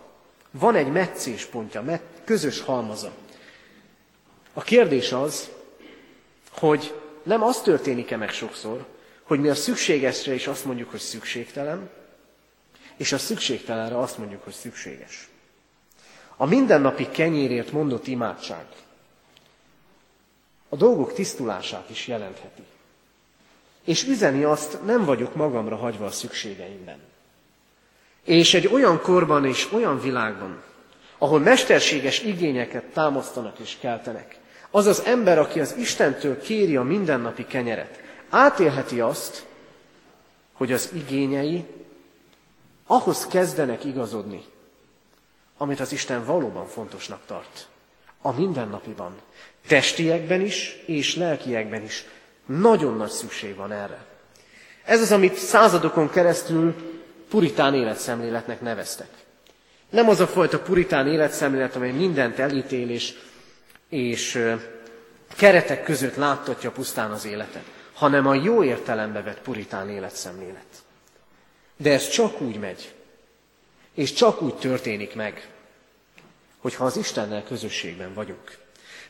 Van 0.50 0.74
egy 0.74 0.92
meccéspontja, 0.92 2.00
közös 2.24 2.60
halmaza. 2.60 3.10
A 4.52 4.62
kérdés 4.62 5.12
az, 5.12 5.50
hogy 6.50 6.94
nem 7.22 7.42
az 7.42 7.60
történik-e 7.60 8.16
meg 8.16 8.30
sokszor, 8.30 8.92
hogy 9.24 9.40
mi 9.40 9.48
a 9.48 9.54
szükségesre 9.54 10.34
is 10.34 10.46
azt 10.46 10.64
mondjuk, 10.64 10.90
hogy 10.90 11.00
szükségtelen, 11.00 11.90
és 12.96 13.12
a 13.12 13.18
szükségtelenre 13.18 13.98
azt 13.98 14.18
mondjuk, 14.18 14.44
hogy 14.44 14.52
szükséges. 14.52 15.28
A 16.37 16.46
mindennapi 16.46 17.08
kenyérért 17.10 17.72
mondott 17.72 18.06
imádság 18.06 18.64
a 20.74 20.76
dolgok 20.76 21.12
tisztulását 21.12 21.90
is 21.90 22.06
jelentheti. 22.06 22.62
És 23.84 24.04
üzeni 24.04 24.44
azt, 24.44 24.84
nem 24.84 25.04
vagyok 25.04 25.34
magamra 25.34 25.76
hagyva 25.76 26.04
a 26.04 26.10
szükségeimben. 26.10 26.98
És 28.24 28.54
egy 28.54 28.66
olyan 28.66 29.00
korban 29.00 29.44
és 29.46 29.72
olyan 29.72 30.00
világban, 30.00 30.62
ahol 31.18 31.38
mesterséges 31.38 32.22
igényeket 32.22 32.84
támasztanak 32.84 33.58
és 33.58 33.76
keltenek, 33.80 34.38
az 34.70 34.87
az 34.87 35.02
ember, 35.04 35.38
aki 35.38 35.60
az 35.60 35.76
Istentől 35.78 36.40
kéri 36.40 36.76
a 36.76 36.82
mindennapi 36.82 37.46
kenyeret, 37.46 38.00
átélheti 38.35 39.01
azt, 39.01 39.47
hogy 40.53 40.73
az 40.73 40.90
igényei 40.92 41.64
ahhoz 42.87 43.27
kezdenek 43.27 43.85
igazodni, 43.85 44.44
amit 45.57 45.81
az 45.81 45.92
Isten 45.92 46.25
valóban 46.25 46.66
fontosnak 46.66 47.20
tart. 47.27 47.66
A 48.23 48.33
mindennapiban, 48.33 49.14
testiekben 49.66 50.40
is 50.40 50.83
és 50.87 51.16
lelkiekben 51.16 51.83
is. 51.83 52.05
Nagyon 52.47 52.97
nagy 52.97 53.11
szükség 53.11 53.57
van 53.57 53.73
erre. 53.73 54.05
Ez 54.85 55.01
az, 55.01 55.12
amit 55.12 55.35
századokon 55.35 56.11
keresztül 56.11 56.75
puritán 57.29 57.75
életszemléletnek 57.75 58.61
neveztek. 58.61 59.09
Nem 59.90 60.09
az 60.09 60.20
a 60.20 60.27
fajta 60.27 60.59
puritán 60.59 61.07
életszemlélet, 61.07 61.77
amely 61.77 61.92
mindent 61.92 62.38
elítél 62.38 62.90
és, 62.90 63.14
és 63.88 64.55
keretek 65.37 65.85
között 65.85 66.16
láttatja 66.16 66.70
pusztán 66.70 67.11
az 67.11 67.25
életet 67.25 67.73
hanem 67.94 68.26
a 68.26 68.35
jó 68.35 68.64
értelembe 68.64 69.22
vett 69.22 69.40
puritán 69.40 69.88
életszemlélet. 69.88 70.66
De 71.76 71.92
ez 71.92 72.09
csak 72.09 72.40
úgy 72.40 72.59
megy, 72.59 72.94
és 73.94 74.12
csak 74.12 74.42
úgy 74.42 74.54
történik 74.54 75.14
meg, 75.14 75.48
hogyha 76.59 76.85
az 76.85 76.96
Istennel 76.96 77.44
közösségben 77.44 78.14
vagyunk. 78.14 78.59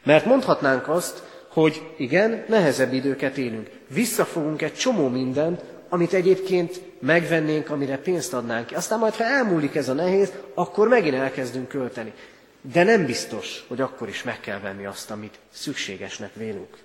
Mert 0.02 0.24
mondhatnánk 0.24 0.88
azt, 0.88 1.22
hogy 1.48 1.82
igen, 1.96 2.44
nehezebb 2.48 2.92
időket 2.92 3.36
élünk. 3.36 3.70
Visszafogunk 3.88 4.62
egy 4.62 4.74
csomó 4.74 5.08
mindent, 5.08 5.62
amit 5.88 6.12
egyébként 6.12 6.80
megvennénk, 7.00 7.70
amire 7.70 7.98
pénzt 7.98 8.34
adnánk 8.34 8.66
ki. 8.66 8.74
Aztán 8.74 8.98
majd, 8.98 9.14
ha 9.14 9.24
elmúlik 9.24 9.74
ez 9.74 9.88
a 9.88 9.92
nehéz, 9.92 10.32
akkor 10.54 10.88
megint 10.88 11.14
elkezdünk 11.14 11.68
költeni. 11.68 12.12
De 12.60 12.82
nem 12.82 13.06
biztos, 13.06 13.64
hogy 13.68 13.80
akkor 13.80 14.08
is 14.08 14.22
meg 14.22 14.40
kell 14.40 14.60
venni 14.60 14.86
azt, 14.86 15.10
amit 15.10 15.38
szükségesnek 15.52 16.34
vélünk. 16.34 16.76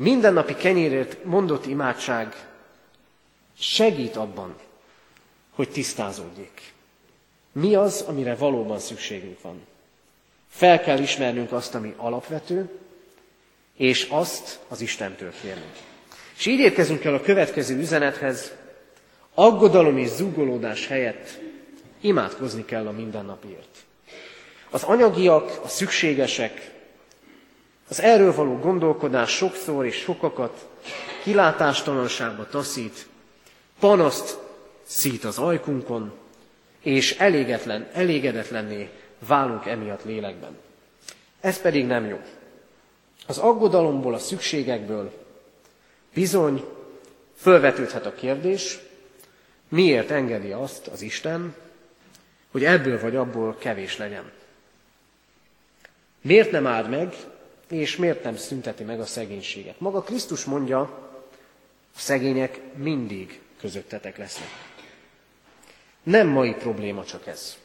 Mindennapi 0.00 0.54
kenyérért 0.54 1.24
mondott 1.24 1.66
imádság 1.66 2.48
segít 3.58 4.16
abban, 4.16 4.54
hogy 5.50 5.70
tisztázódjék. 5.70 6.72
Mi 7.52 7.74
az, 7.74 8.04
amire 8.08 8.34
valóban 8.34 8.78
szükségünk 8.78 9.40
van? 9.40 9.66
Fel 10.48 10.80
kell 10.80 10.98
ismernünk 10.98 11.52
azt, 11.52 11.74
ami 11.74 11.94
alapvető, 11.96 12.70
és 13.76 14.06
azt 14.10 14.58
az 14.68 14.80
Istentől 14.80 15.32
kérnünk. 15.42 15.76
És 16.36 16.46
így 16.46 16.58
érkezünk 16.58 17.04
el 17.04 17.14
a 17.14 17.20
következő 17.20 17.78
üzenethez, 17.78 18.52
aggodalom 19.34 19.98
és 19.98 20.08
zúgolódás 20.08 20.86
helyett 20.86 21.40
imádkozni 22.00 22.64
kell 22.64 22.86
a 22.86 22.92
mindennapiért. 22.92 23.84
Az 24.70 24.82
anyagiak, 24.82 25.60
a 25.64 25.68
szükségesek, 25.68 26.79
az 27.90 28.00
erről 28.00 28.34
való 28.34 28.58
gondolkodás 28.58 29.30
sokszor 29.30 29.86
és 29.86 29.96
sokakat 29.96 30.68
kilátástalanságba 31.22 32.46
taszít, 32.46 33.06
panaszt 33.78 34.38
szít 34.82 35.24
az 35.24 35.38
ajkunkon, 35.38 36.12
és 36.82 37.18
elégedetlen, 37.18 37.88
elégedetlenné 37.92 38.90
válunk 39.26 39.66
emiatt 39.66 40.04
lélekben. 40.04 40.58
Ez 41.40 41.60
pedig 41.60 41.86
nem 41.86 42.06
jó. 42.06 42.20
Az 43.26 43.38
aggodalomból, 43.38 44.14
a 44.14 44.18
szükségekből 44.18 45.12
bizony 46.14 46.64
fölvetődhet 47.36 48.06
a 48.06 48.14
kérdés, 48.14 48.78
miért 49.68 50.10
engedi 50.10 50.52
azt 50.52 50.86
az 50.86 51.02
Isten, 51.02 51.54
hogy 52.50 52.64
ebből 52.64 53.00
vagy 53.00 53.16
abból 53.16 53.56
kevés 53.58 53.96
legyen. 53.96 54.30
Miért 56.20 56.50
nem 56.50 56.66
áld 56.66 56.88
meg, 56.88 57.14
és 57.70 57.96
miért 57.96 58.22
nem 58.24 58.36
szünteti 58.36 58.84
meg 58.84 59.00
a 59.00 59.06
szegénységet? 59.06 59.80
Maga 59.80 60.00
Krisztus 60.00 60.44
mondja, 60.44 60.80
a 61.94 61.98
szegények 61.98 62.60
mindig 62.76 63.40
közöttetek 63.60 64.18
lesznek. 64.18 64.48
Nem 66.02 66.28
mai 66.28 66.52
probléma 66.52 67.04
csak 67.04 67.26
ez. 67.26 67.56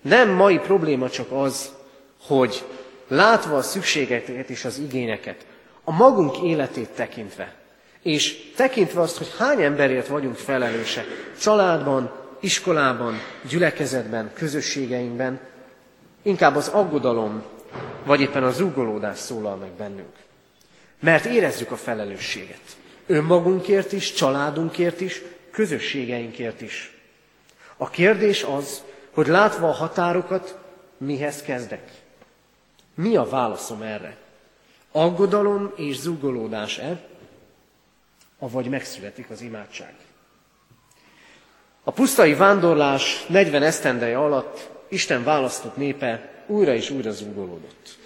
Nem 0.00 0.30
mai 0.30 0.58
probléma 0.58 1.10
csak 1.10 1.32
az, 1.32 1.72
hogy 2.20 2.64
látva 3.08 3.56
a 3.56 3.62
szükségeket 3.62 4.50
és 4.50 4.64
az 4.64 4.78
igényeket, 4.78 5.46
a 5.84 5.90
magunk 5.90 6.42
életét 6.42 6.88
tekintve, 6.88 7.54
és 8.02 8.52
tekintve 8.56 9.00
azt, 9.00 9.16
hogy 9.16 9.34
hány 9.38 9.62
emberért 9.62 10.06
vagyunk 10.06 10.36
felelősek, 10.36 11.06
családban, 11.40 12.12
iskolában, 12.40 13.14
gyülekezetben, 13.48 14.30
közösségeinkben, 14.34 15.40
inkább 16.22 16.56
az 16.56 16.68
aggodalom, 16.68 17.42
vagy 18.04 18.20
éppen 18.20 18.44
a 18.44 18.50
zúgolódás 18.50 19.18
szólal 19.18 19.56
meg 19.56 19.70
bennünk. 19.70 20.16
Mert 21.00 21.24
érezzük 21.24 21.70
a 21.70 21.76
felelősséget. 21.76 22.76
Önmagunkért 23.06 23.92
is, 23.92 24.12
családunkért 24.12 25.00
is, 25.00 25.22
közösségeinkért 25.50 26.60
is. 26.60 26.96
A 27.76 27.90
kérdés 27.90 28.42
az, 28.42 28.82
hogy 29.10 29.26
látva 29.26 29.68
a 29.68 29.72
határokat, 29.72 30.58
mihez 30.96 31.42
kezdek? 31.42 31.90
Mi 32.94 33.16
a 33.16 33.24
válaszom 33.24 33.82
erre? 33.82 34.16
Aggodalom 34.92 35.72
és 35.76 35.96
zúgolódás-e, 35.96 37.00
avagy 38.38 38.68
megszületik 38.68 39.30
az 39.30 39.40
imádság? 39.40 39.94
A 41.84 41.90
pusztai 41.90 42.34
vándorlás 42.34 43.26
40 43.26 43.62
esztendeje 43.62 44.18
alatt 44.18 44.70
Isten 44.88 45.24
választott 45.24 45.76
népe 45.76 46.37
újra 46.48 46.74
és 46.74 46.90
újra 46.90 47.10
zúgolódott. 47.10 47.98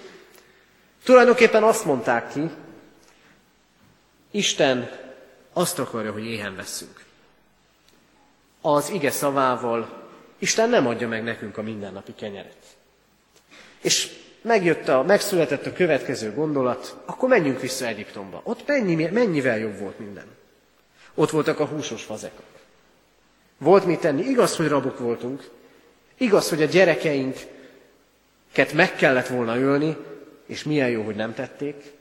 Tulajdonképpen 1.04 1.62
azt 1.62 1.84
mondták 1.84 2.32
ki, 2.32 2.50
Isten 4.30 4.90
azt 5.52 5.78
akarja, 5.78 6.12
hogy 6.12 6.24
éhen 6.24 6.56
veszünk. 6.56 7.04
Az 8.60 8.90
ige 8.90 9.10
szavával 9.10 10.02
Isten 10.38 10.68
nem 10.68 10.86
adja 10.86 11.08
meg 11.08 11.22
nekünk 11.22 11.58
a 11.58 11.62
mindennapi 11.62 12.14
kenyeret. 12.14 12.56
És 13.80 14.10
megjött 14.42 14.88
a, 14.88 15.02
megszületett 15.02 15.66
a 15.66 15.72
következő 15.72 16.34
gondolat, 16.34 16.96
akkor 17.04 17.28
menjünk 17.28 17.60
vissza 17.60 17.86
Egyiptomba. 17.86 18.40
Ott 18.44 18.66
mennyi, 18.66 18.94
mennyivel 18.94 19.58
jobb 19.58 19.78
volt 19.78 19.98
minden. 19.98 20.26
Ott 21.14 21.30
voltak 21.30 21.60
a 21.60 21.66
húsos 21.66 22.02
fazekak. 22.02 22.44
Volt 23.58 23.84
mit 23.84 24.00
tenni. 24.00 24.22
Igaz, 24.22 24.56
hogy 24.56 24.68
rabok 24.68 24.98
voltunk. 24.98 25.50
Igaz, 26.18 26.48
hogy 26.48 26.62
a 26.62 26.66
gyerekeinket 28.52 28.72
meg 28.72 28.94
kellett 28.96 29.26
volna 29.26 29.58
ölni, 29.58 29.96
és 30.46 30.62
milyen 30.62 30.88
jó, 30.88 31.02
hogy 31.02 31.14
nem 31.14 31.34
tették. 31.34 31.92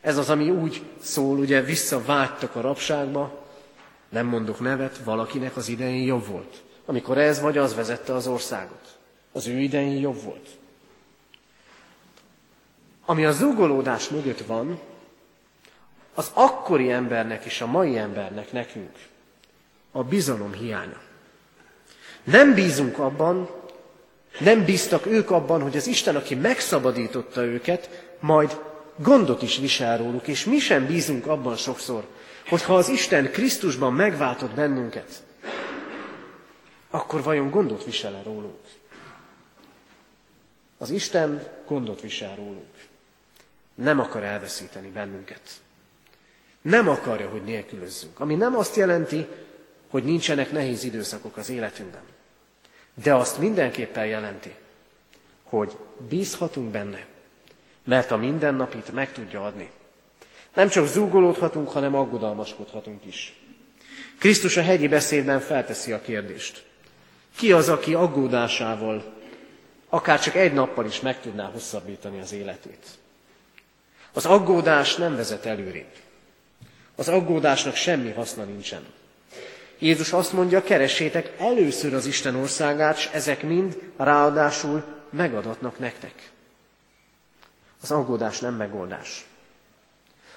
Ez 0.00 0.16
az, 0.16 0.30
ami 0.30 0.50
úgy 0.50 0.82
szól, 1.00 1.38
ugye 1.38 1.62
visszavágytak 1.62 2.56
a 2.56 2.60
rabságba, 2.60 3.46
nem 4.08 4.26
mondok 4.26 4.60
nevet, 4.60 4.98
valakinek 4.98 5.56
az 5.56 5.68
idején 5.68 6.04
jobb 6.04 6.26
volt. 6.26 6.62
Amikor 6.84 7.18
ez 7.18 7.40
vagy 7.40 7.58
az 7.58 7.74
vezette 7.74 8.14
az 8.14 8.26
országot. 8.26 8.98
Az 9.32 9.46
ő 9.46 9.58
idején 9.58 10.00
jobb 10.00 10.22
volt. 10.22 10.48
Ami 13.04 13.24
a 13.24 13.32
zúgolódás 13.32 14.08
mögött 14.08 14.46
van, 14.46 14.80
az 16.14 16.30
akkori 16.34 16.90
embernek 16.90 17.44
és 17.44 17.60
a 17.60 17.66
mai 17.66 17.96
embernek 17.96 18.52
nekünk 18.52 18.96
a 19.92 20.04
bizalom 20.04 20.52
hiánya. 20.52 21.00
Nem 22.24 22.54
bízunk 22.54 22.98
abban, 22.98 23.48
nem 24.38 24.64
bíztak 24.64 25.06
ők 25.06 25.30
abban, 25.30 25.62
hogy 25.62 25.76
az 25.76 25.86
Isten, 25.86 26.16
aki 26.16 26.34
megszabadította 26.34 27.44
őket, 27.44 28.04
majd 28.20 28.60
gondot 28.96 29.42
is 29.42 29.58
visel 29.58 29.98
róluk, 29.98 30.26
és 30.26 30.44
mi 30.44 30.58
sem 30.58 30.86
bízunk 30.86 31.26
abban 31.26 31.56
sokszor, 31.56 32.06
hogy 32.48 32.62
ha 32.62 32.76
az 32.76 32.88
Isten 32.88 33.30
Krisztusban 33.30 33.92
megváltott 33.92 34.54
bennünket, 34.54 35.22
akkor 36.90 37.22
vajon 37.22 37.50
gondot 37.50 37.84
visel-e 37.84 38.22
rólunk? 38.22 38.58
Az 40.78 40.90
Isten 40.90 41.48
gondot 41.66 42.00
visel 42.00 42.36
rólunk. 42.36 42.86
Nem 43.74 44.00
akar 44.00 44.22
elveszíteni 44.22 44.88
bennünket. 44.88 45.40
Nem 46.62 46.88
akarja, 46.88 47.28
hogy 47.28 47.42
nélkülözzünk. 47.42 48.20
Ami 48.20 48.34
nem 48.34 48.56
azt 48.56 48.76
jelenti, 48.76 49.26
hogy 49.88 50.04
nincsenek 50.04 50.52
nehéz 50.52 50.84
időszakok 50.84 51.36
az 51.36 51.50
életünkben. 51.50 52.02
De 53.02 53.14
azt 53.14 53.38
mindenképpen 53.38 54.06
jelenti, 54.06 54.54
hogy 55.42 55.76
bízhatunk 56.08 56.70
benne, 56.70 57.06
mert 57.84 58.10
a 58.10 58.16
mindennapit 58.16 58.92
meg 58.92 59.12
tudja 59.12 59.44
adni. 59.44 59.70
Nem 60.54 60.68
csak 60.68 60.86
zúgolódhatunk, 60.86 61.68
hanem 61.68 61.94
aggodalmaskodhatunk 61.94 63.04
is. 63.04 63.40
Krisztus 64.18 64.56
a 64.56 64.62
hegyi 64.62 64.88
beszédben 64.88 65.40
felteszi 65.40 65.92
a 65.92 66.00
kérdést. 66.00 66.64
Ki 67.36 67.52
az, 67.52 67.68
aki 67.68 67.94
aggódásával 67.94 69.16
akár 69.88 70.20
csak 70.20 70.34
egy 70.34 70.52
nappal 70.52 70.86
is 70.86 71.00
meg 71.00 71.20
tudná 71.20 71.50
hosszabbítani 71.50 72.20
az 72.20 72.32
életét? 72.32 72.86
Az 74.12 74.26
aggódás 74.26 74.96
nem 74.96 75.16
vezet 75.16 75.46
előrébb. 75.46 75.92
Az 76.96 77.08
aggódásnak 77.08 77.74
semmi 77.74 78.10
haszna 78.10 78.44
nincsen. 78.44 78.86
Jézus 79.78 80.12
azt 80.12 80.32
mondja, 80.32 80.62
keresétek 80.62 81.32
először 81.38 81.94
az 81.94 82.06
Isten 82.06 82.34
országát, 82.34 82.96
és 82.96 83.08
ezek 83.12 83.42
mind 83.42 83.78
ráadásul 83.96 84.84
megadatnak 85.10 85.78
nektek. 85.78 86.30
Az 87.82 87.90
aggódás 87.90 88.38
nem 88.40 88.54
megoldás. 88.54 89.26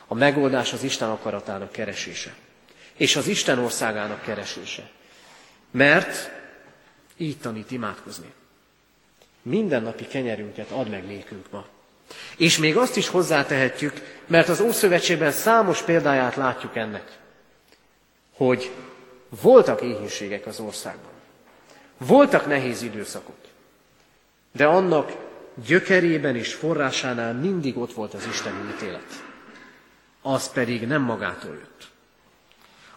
A 0.08 0.14
megoldás 0.14 0.74
az 0.74 0.84
Isten 0.84 1.10
akaratának 1.10 1.72
keresése. 1.72 2.34
És 2.98 3.16
az 3.16 3.28
Isten 3.28 3.60
országának 3.60 4.22
keresése. 4.22 4.90
Mert 5.72 6.32
így 7.18 7.38
tanít 7.38 7.72
imádkozni. 7.72 8.34
Mindennapi 9.42 10.08
kenyerünket 10.08 10.72
ad 10.72 10.90
meg 10.90 11.06
nékünk 11.06 11.52
ma. 11.52 11.66
És 12.38 12.58
még 12.58 12.78
azt 12.78 12.98
is 12.98 13.08
hozzátehetjük, 13.08 14.22
mert 14.28 14.50
az 14.50 14.60
Ószövetségben 14.60 15.32
számos 15.32 15.82
példáját 15.82 16.36
látjuk 16.36 16.76
ennek, 16.76 17.18
hogy 18.36 18.72
voltak 19.42 19.82
éhínségek 19.82 20.46
az 20.46 20.60
országban. 20.60 21.12
Voltak 21.98 22.48
nehéz 22.48 22.82
időszakok. 22.82 23.36
De 24.52 24.66
annak 24.66 25.16
gyökerében 25.66 26.36
és 26.36 26.54
forrásánál 26.54 27.34
mindig 27.34 27.78
ott 27.78 27.94
volt 27.94 28.14
az 28.14 28.26
Isteni 28.26 28.70
ítélet. 28.76 29.24
Az 30.22 30.52
pedig 30.52 30.88
nem 30.88 31.02
magától 31.02 31.54
jött. 31.54 31.88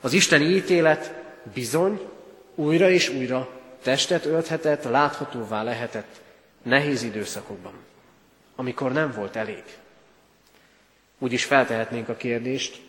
Az 0.01 0.12
Isteni 0.12 0.44
ítélet 0.44 1.14
bizony 1.55 2.01
újra 2.55 2.90
és 2.90 3.09
újra 3.09 3.49
testet 3.83 4.25
ölthetett, 4.25 4.85
láthatóvá 4.85 5.62
lehetett 5.62 6.20
nehéz 6.62 7.03
időszakokban, 7.03 7.73
amikor 8.57 8.92
nem 8.92 9.12
volt 9.12 9.37
elég. 9.37 9.62
Úgy 11.18 11.33
is 11.33 11.44
feltehetnénk 11.44 12.09
a 12.09 12.16
kérdést, 12.16 12.81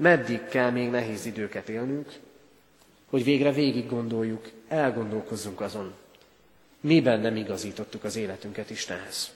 meddig 0.00 0.46
kell 0.48 0.70
még 0.70 0.90
nehéz 0.90 1.26
időket 1.26 1.68
élnünk, 1.68 2.12
hogy 3.06 3.24
végre 3.24 3.52
végig 3.52 3.88
gondoljuk, 3.88 4.50
elgondolkozzunk 4.68 5.60
azon, 5.60 5.94
miben 6.80 7.20
nem 7.20 7.36
igazítottuk 7.36 8.04
az 8.04 8.16
életünket 8.16 8.70
Istenhez. 8.70 9.32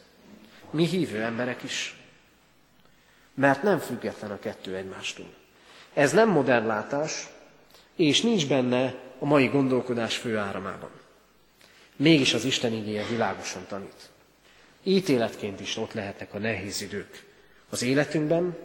Mi 0.70 0.86
hívő 0.86 1.22
emberek 1.22 1.62
is. 1.62 1.96
Mert 3.34 3.62
nem 3.62 3.78
független 3.78 4.30
a 4.30 4.38
kettő 4.38 4.76
egymástól. 4.76 5.34
Ez 5.94 6.12
nem 6.12 6.28
modern 6.28 6.66
látás, 6.66 7.28
és 7.96 8.20
nincs 8.20 8.48
benne 8.48 8.94
a 9.18 9.24
mai 9.24 9.46
gondolkodás 9.46 10.16
fő 10.16 10.36
áramában. 10.36 10.90
Mégis 11.96 12.34
az 12.34 12.44
Isten 12.44 12.72
igéje 12.72 13.06
világosan 13.06 13.64
tanít. 13.68 14.10
Ítéletként 14.82 15.60
is 15.60 15.76
ott 15.76 15.92
lehetnek 15.92 16.34
a 16.34 16.38
nehéz 16.38 16.80
idők. 16.80 17.24
Az 17.68 17.82
életünkben, 17.82 18.56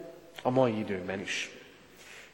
a 0.42 0.50
mai 0.50 0.78
időkben 0.78 1.20
is. 1.20 1.50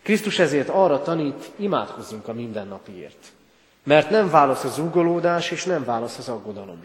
Krisztus 0.06 0.38
ezért 0.38 0.68
arra 0.68 1.02
tanít, 1.02 1.50
imádkozzunk 1.56 2.28
a 2.28 2.32
mindennapiért. 2.32 3.26
Mert 3.82 4.10
nem 4.10 4.30
válasz 4.30 4.64
az 4.64 4.78
ugolódás, 4.78 5.50
és 5.50 5.64
nem 5.64 5.84
válasz 5.84 6.18
az 6.18 6.28
aggodalom. 6.28 6.84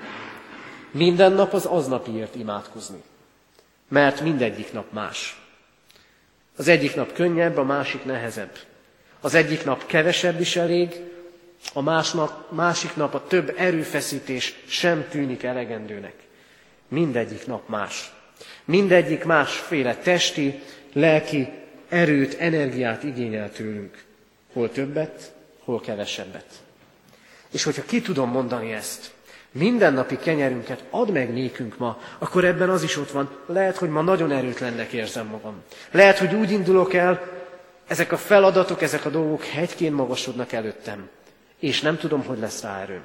Minden 0.92 1.32
nap 1.32 1.54
az 1.54 1.66
aznapiért 1.66 2.36
imádkozni. 2.36 3.04
Mert 3.88 4.22
mindegyik 4.22 4.74
nap 4.74 4.86
más. 4.92 5.42
Az 6.58 6.68
egyik 6.68 6.96
nap 6.96 7.14
könnyebb, 7.14 7.58
a 7.58 7.64
másik 7.64 8.06
nehezebb. 8.06 8.58
Az 9.20 9.34
egyik 9.34 9.66
nap 9.66 9.86
kevesebb 9.86 10.40
is 10.40 10.56
elég, 10.56 11.02
a 11.74 11.82
másnap, 11.82 12.52
másik 12.52 12.96
nap 12.96 13.14
a 13.14 13.28
több 13.28 13.54
erőfeszítés 13.58 14.56
sem 14.68 15.08
tűnik 15.10 15.44
elegendőnek. 15.44 16.16
Mindegyik 16.88 17.48
nap 17.48 17.68
más. 17.68 18.14
Mindegyik 18.66 19.24
másféle 19.24 19.96
testi, 19.96 20.62
lelki 20.94 21.60
erőt, 21.92 22.34
energiát 22.40 23.04
igényel 23.04 23.52
tőlünk. 23.52 24.04
Hol 24.54 24.72
többet, 24.72 25.34
hol 25.64 25.82
kevesebbet. 25.82 26.46
És 27.52 27.64
hogyha 27.64 27.84
ki 27.86 28.02
tudom 28.02 28.30
mondani 28.30 28.72
ezt, 28.72 29.12
mindennapi 29.52 30.18
kenyerünket 30.18 30.84
add 30.90 31.12
meg 31.12 31.34
nékünk 31.34 31.78
ma, 31.78 32.02
akkor 32.18 32.46
ebben 32.46 32.70
az 32.70 32.84
is 32.84 32.98
ott 32.98 33.12
van. 33.12 33.30
Lehet, 33.46 33.78
hogy 33.78 33.90
ma 33.90 34.02
nagyon 34.02 34.32
erőtlennek 34.32 34.92
érzem 34.92 35.28
magam. 35.28 35.62
Lehet, 35.92 36.18
hogy 36.18 36.34
úgy 36.34 36.52
indulok 36.52 36.94
el, 36.94 37.40
ezek 37.88 38.12
a 38.12 38.18
feladatok, 38.18 38.82
ezek 38.82 39.06
a 39.06 39.10
dolgok 39.10 39.44
hegyként 39.44 39.96
magasodnak 39.96 40.52
előttem, 40.52 41.10
és 41.60 41.82
nem 41.82 41.98
tudom, 41.98 42.24
hogy 42.26 42.40
lesz 42.40 42.62
rá 42.62 42.82
erőm. 42.82 43.04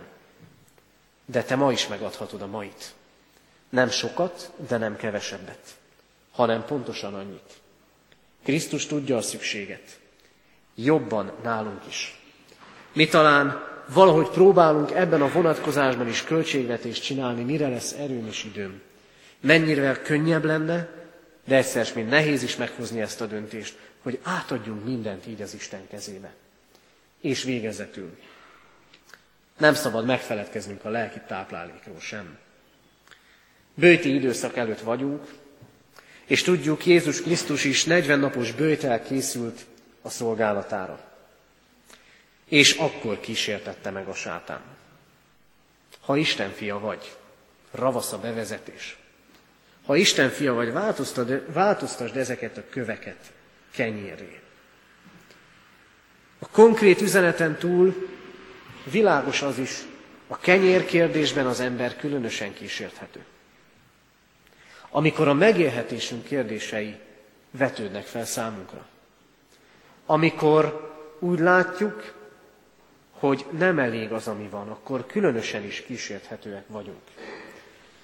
De 1.24 1.42
te 1.42 1.56
ma 1.56 1.72
is 1.72 1.88
megadhatod 1.88 2.42
a 2.42 2.46
mait. 2.46 2.94
Nem 3.68 3.88
sokat, 3.88 4.50
de 4.68 4.76
nem 4.76 4.96
kevesebbet, 4.96 5.60
hanem 6.32 6.64
pontosan 6.64 7.14
annyit. 7.14 7.64
Krisztus 8.46 8.86
tudja 8.86 9.16
a 9.16 9.22
szükséget. 9.22 9.98
Jobban 10.74 11.32
nálunk 11.42 11.80
is. 11.88 12.20
Mi 12.92 13.06
talán 13.06 13.64
valahogy 13.88 14.28
próbálunk 14.28 14.90
ebben 14.90 15.22
a 15.22 15.28
vonatkozásban 15.28 16.08
is 16.08 16.22
költségvetést 16.22 17.02
csinálni, 17.02 17.42
mire 17.42 17.68
lesz 17.68 17.92
erőm 17.92 18.26
és 18.26 18.44
időm. 18.44 18.80
Mennyire 19.40 20.00
könnyebb 20.02 20.44
lenne, 20.44 20.88
de 21.44 21.56
egyszer 21.56 21.88
mint 21.94 22.08
nehéz 22.08 22.42
is 22.42 22.56
meghozni 22.56 23.00
ezt 23.00 23.20
a 23.20 23.26
döntést, 23.26 23.78
hogy 24.02 24.18
átadjunk 24.22 24.84
mindent 24.84 25.26
így 25.26 25.42
az 25.42 25.54
Isten 25.54 25.88
kezébe. 25.88 26.34
És 27.20 27.42
végezetül. 27.42 28.18
Nem 29.58 29.74
szabad 29.74 30.04
megfeledkeznünk 30.04 30.84
a 30.84 30.88
lelki 30.88 31.20
táplálékról 31.26 32.00
sem. 32.00 32.38
Bőti 33.74 34.14
időszak 34.14 34.56
előtt 34.56 34.80
vagyunk, 34.80 35.24
és 36.26 36.42
tudjuk, 36.42 36.86
Jézus 36.86 37.22
Krisztus 37.22 37.64
is 37.64 37.84
40 37.84 38.18
napos 38.18 38.52
bőtel 38.52 39.02
készült 39.02 39.64
a 40.02 40.10
szolgálatára. 40.10 41.00
És 42.48 42.72
akkor 42.72 43.20
kísértette 43.20 43.90
meg 43.90 44.08
a 44.08 44.14
sátán. 44.14 44.60
Ha 46.00 46.16
Isten 46.16 46.52
fia 46.52 46.78
vagy, 46.78 47.16
ravasz 47.70 48.12
a 48.12 48.18
bevezetés. 48.18 48.96
Ha 49.84 49.96
Isten 49.96 50.30
fia 50.30 50.52
vagy, 50.54 50.72
változtasd 51.52 52.16
ezeket 52.16 52.56
a 52.56 52.62
köveket 52.70 53.32
kenyéré. 53.70 54.40
A 56.38 56.48
konkrét 56.48 57.00
üzeneten 57.00 57.56
túl 57.58 58.08
világos 58.84 59.42
az 59.42 59.58
is, 59.58 59.82
a 60.26 60.38
kenyér 60.38 60.84
kérdésben 60.84 61.46
az 61.46 61.60
ember 61.60 61.96
különösen 61.96 62.54
kísérthető. 62.54 63.24
Amikor 64.96 65.28
a 65.28 65.32
megélhetésünk 65.32 66.24
kérdései 66.24 66.98
vetődnek 67.50 68.04
fel 68.04 68.24
számunkra. 68.24 68.86
Amikor 70.06 70.94
úgy 71.18 71.38
látjuk, 71.38 72.14
hogy 73.10 73.46
nem 73.50 73.78
elég 73.78 74.12
az, 74.12 74.28
ami 74.28 74.48
van, 74.48 74.68
akkor 74.68 75.06
különösen 75.06 75.64
is 75.64 75.82
kísérthetőek 75.82 76.64
vagyunk. 76.66 77.00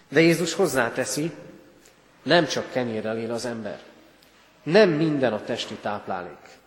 De 0.08 0.20
Jézus 0.20 0.54
hozzáteszi, 0.54 1.30
nem 2.22 2.46
csak 2.46 2.72
kenyérrel 2.72 3.18
él 3.18 3.32
az 3.32 3.44
ember. 3.44 3.80
Nem 4.62 4.90
minden 4.90 5.32
a 5.32 5.44
testi 5.44 5.74
táplálék. 5.74 6.58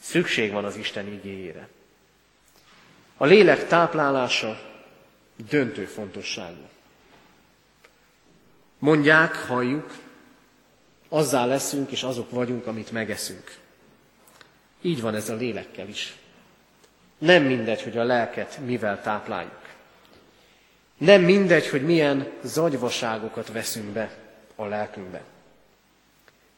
Szükség 0.00 0.52
van 0.52 0.64
az 0.64 0.76
Isten 0.76 1.06
igéjére. 1.06 1.68
A 3.16 3.24
lélek 3.24 3.66
táplálása 3.66 4.60
döntő 5.48 5.84
fontosságú. 5.84 6.72
Mondják, 8.84 9.34
halljuk, 9.34 9.94
azzá 11.08 11.44
leszünk 11.44 11.90
és 11.90 12.02
azok 12.02 12.30
vagyunk, 12.30 12.66
amit 12.66 12.90
megeszünk. 12.90 13.56
Így 14.82 15.00
van 15.00 15.14
ez 15.14 15.28
a 15.28 15.34
lélekkel 15.34 15.88
is. 15.88 16.16
Nem 17.18 17.42
mindegy, 17.42 17.82
hogy 17.82 17.96
a 17.96 18.04
lelket 18.04 18.58
mivel 18.58 19.02
tápláljuk. 19.02 19.68
Nem 20.96 21.22
mindegy, 21.22 21.68
hogy 21.68 21.84
milyen 21.84 22.32
zagyvaságokat 22.42 23.52
veszünk 23.52 23.88
be 23.88 24.16
a 24.54 24.64
lelkünkbe. 24.64 25.22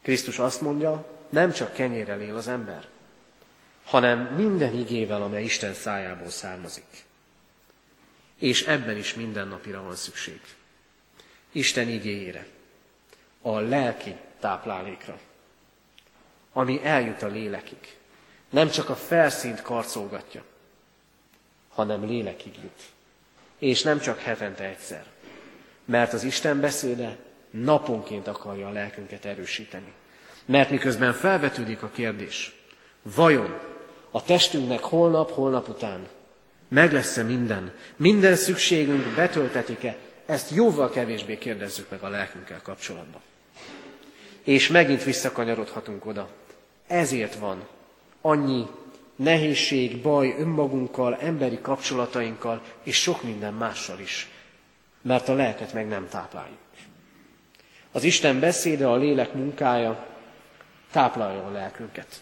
Krisztus 0.03 0.39
azt 0.39 0.61
mondja, 0.61 1.07
nem 1.29 1.53
csak 1.53 1.73
kenyérrel 1.73 2.21
él 2.21 2.37
az 2.37 2.49
ember, 2.49 2.87
hanem 3.85 4.19
minden 4.19 4.75
igével, 4.75 5.23
amely 5.23 5.45
Isten 5.45 5.75
szájából 5.75 6.31
származik. 6.31 7.05
És 8.39 8.67
ebben 8.67 8.97
is 8.97 9.15
minden 9.15 9.49
napira 9.49 9.83
van 9.83 9.95
szükség. 9.95 10.41
Isten 11.57 11.89
igéjére, 11.89 12.47
a 13.43 13.59
lelki 13.59 14.17
táplálékra, 14.41 15.19
ami 16.53 16.81
eljut 16.85 17.23
a 17.23 17.27
lélekig. 17.27 17.97
Nem 18.51 18.71
csak 18.71 18.89
a 18.89 18.95
felszínt 18.95 19.63
karcolgatja, 19.63 20.43
hanem 21.69 22.07
lélekig 22.07 22.55
jut. 22.63 22.83
És 23.59 23.83
nem 23.83 24.01
csak 24.01 24.19
hetente 24.19 24.65
egyszer. 24.65 25.05
Mert 25.85 26.13
az 26.13 26.25
Isten 26.25 26.61
beszéde 26.61 27.17
naponként 27.51 28.27
akarja 28.27 28.69
a 28.69 28.73
lelkünket 28.73 29.25
erősíteni. 29.25 29.93
Mert 30.45 30.71
miközben 30.71 31.13
felvetődik 31.13 31.83
a 31.83 31.91
kérdés, 31.91 32.55
vajon 33.03 33.59
a 34.11 34.23
testünknek 34.23 34.81
holnap, 34.81 35.31
holnap 35.31 35.69
után 35.69 36.09
meg 36.69 36.93
lesz-e 36.93 37.23
minden, 37.23 37.73
minden 37.97 38.37
szükségünk 38.37 39.15
betöltetik-e, 39.15 39.97
ezt 40.27 40.51
jóval 40.51 40.91
kevésbé 40.91 41.39
kérdezzük 41.39 41.91
meg 41.91 42.03
a 42.03 42.09
lelkünkkel 42.09 42.63
kapcsolatban. 42.63 43.21
És 44.43 44.69
megint 44.69 45.05
visszakanyarodhatunk 45.05 46.07
oda. 46.07 46.29
Ezért 46.87 47.35
van 47.35 47.67
annyi 48.21 48.67
nehézség, 49.17 50.03
baj 50.03 50.35
önmagunkkal, 50.39 51.17
emberi 51.17 51.59
kapcsolatainkkal, 51.61 52.63
és 52.83 52.97
sok 53.03 53.23
minden 53.23 53.55
mással 53.55 53.99
is. 53.99 54.29
Mert 55.03 55.29
a 55.29 55.35
lelket 55.35 55.73
meg 55.73 55.89
nem 55.89 56.09
tápláljuk. 56.09 56.59
Az 57.93 58.05
Isten 58.05 58.41
beszéde, 58.41 58.87
a 58.87 58.97
lélek 58.97 59.33
munkája 59.33 60.07
táplálja 60.91 61.47
a 61.47 61.51
lelkünket. 61.51 62.21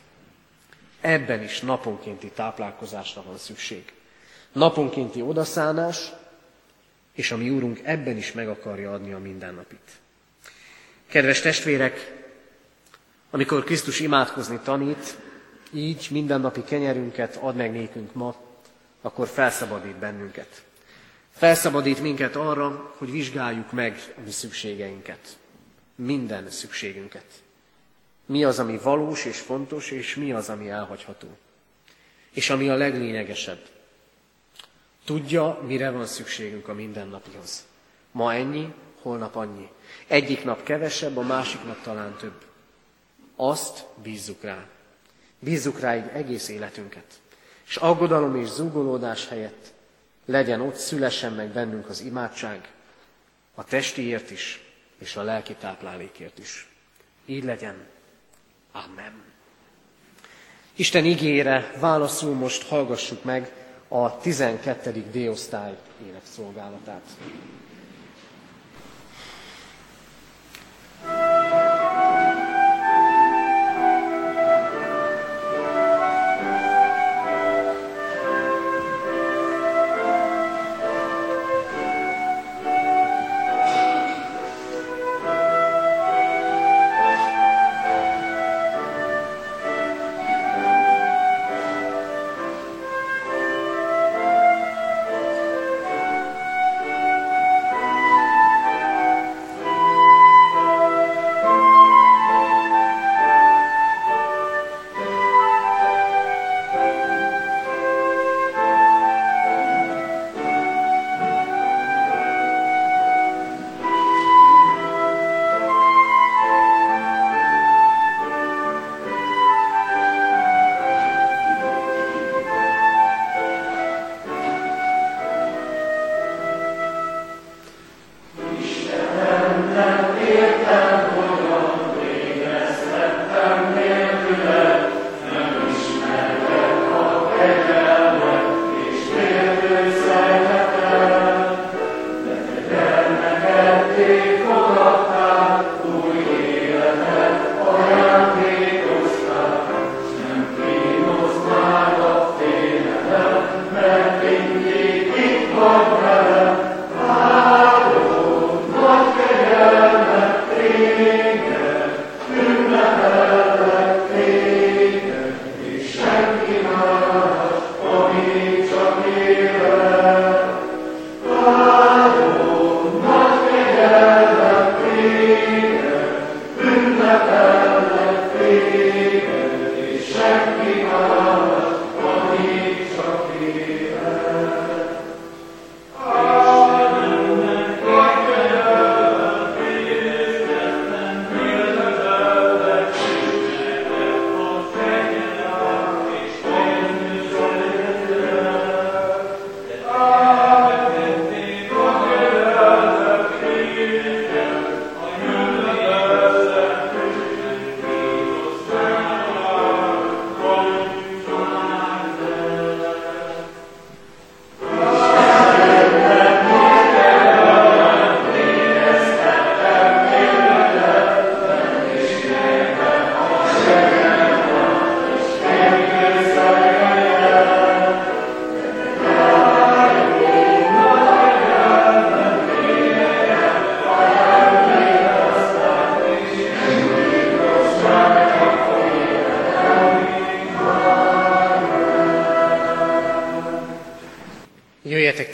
Ebben 1.00 1.42
is 1.42 1.60
naponkénti 1.60 2.30
táplálkozásra 2.30 3.22
van 3.22 3.36
szükség. 3.36 3.92
Naponkénti 4.52 5.22
odaszánás, 5.22 6.12
és 7.14 7.30
a 7.30 7.36
mi 7.36 7.50
Úrunk 7.50 7.80
ebben 7.82 8.16
is 8.16 8.32
meg 8.32 8.48
akarja 8.48 8.92
adni 8.92 9.12
a 9.12 9.18
mindennapit. 9.18 9.90
Kedves 11.06 11.40
testvérek, 11.40 12.24
amikor 13.30 13.64
Krisztus 13.64 14.00
imádkozni 14.00 14.58
tanít, 14.64 15.18
így 15.72 16.08
mindennapi 16.10 16.62
kenyerünket 16.62 17.36
ad 17.36 17.56
meg 17.56 17.72
nékünk 17.72 18.14
ma, 18.14 18.36
akkor 19.00 19.28
felszabadít 19.28 19.96
bennünket. 19.96 20.62
Felszabadít 21.30 22.00
minket 22.00 22.36
arra, 22.36 22.94
hogy 22.96 23.10
vizsgáljuk 23.10 23.72
meg 23.72 24.12
a 24.16 24.20
mi 24.24 24.30
szükségeinket. 24.30 25.38
Minden 25.94 26.50
szükségünket. 26.50 27.26
Mi 28.26 28.44
az, 28.44 28.58
ami 28.58 28.78
valós 28.82 29.24
és 29.24 29.38
fontos, 29.38 29.90
és 29.90 30.14
mi 30.14 30.32
az, 30.32 30.48
ami 30.48 30.68
elhagyható. 30.68 31.36
És 32.30 32.50
ami 32.50 32.68
a 32.68 32.74
leglényegesebb. 32.74 33.73
Tudja, 35.04 35.60
mire 35.66 35.90
van 35.90 36.06
szükségünk 36.06 36.68
a 36.68 36.74
mindennapihoz. 36.74 37.64
Ma 38.10 38.34
ennyi, 38.34 38.72
holnap 39.02 39.36
annyi. 39.36 39.68
Egyik 40.06 40.44
nap 40.44 40.62
kevesebb, 40.62 41.16
a 41.16 41.22
másik 41.22 41.64
nap 41.64 41.82
talán 41.82 42.16
több. 42.16 42.44
Azt 43.36 43.84
bízzuk 44.02 44.42
rá. 44.42 44.66
Bízzuk 45.38 45.80
ráig 45.80 46.04
egész 46.12 46.48
életünket. 46.48 47.04
És 47.66 47.76
aggodalom 47.76 48.36
és 48.36 48.48
zúgolódás 48.48 49.28
helyett 49.28 49.72
legyen 50.24 50.60
ott, 50.60 50.76
szülessen 50.76 51.32
meg 51.32 51.48
bennünk 51.48 51.88
az 51.88 52.00
imádság, 52.00 52.72
a 53.54 53.64
testiért 53.64 54.30
is, 54.30 54.62
és 54.98 55.16
a 55.16 55.22
lelki 55.22 55.54
táplálékért 55.54 56.38
is. 56.38 56.68
Így 57.26 57.44
legyen. 57.44 57.86
Amen. 58.72 59.22
Isten 60.74 61.04
igére 61.04 61.72
válaszul 61.78 62.34
most 62.34 62.68
hallgassuk 62.68 63.24
meg 63.24 63.63
a 63.88 64.18
12. 64.18 65.04
D-osztály 65.12 65.76
énekszolgálatát. 66.06 67.02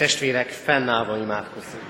Testvérek, 0.01 0.49
fennállva 0.49 1.17
imádkozzunk. 1.17 1.83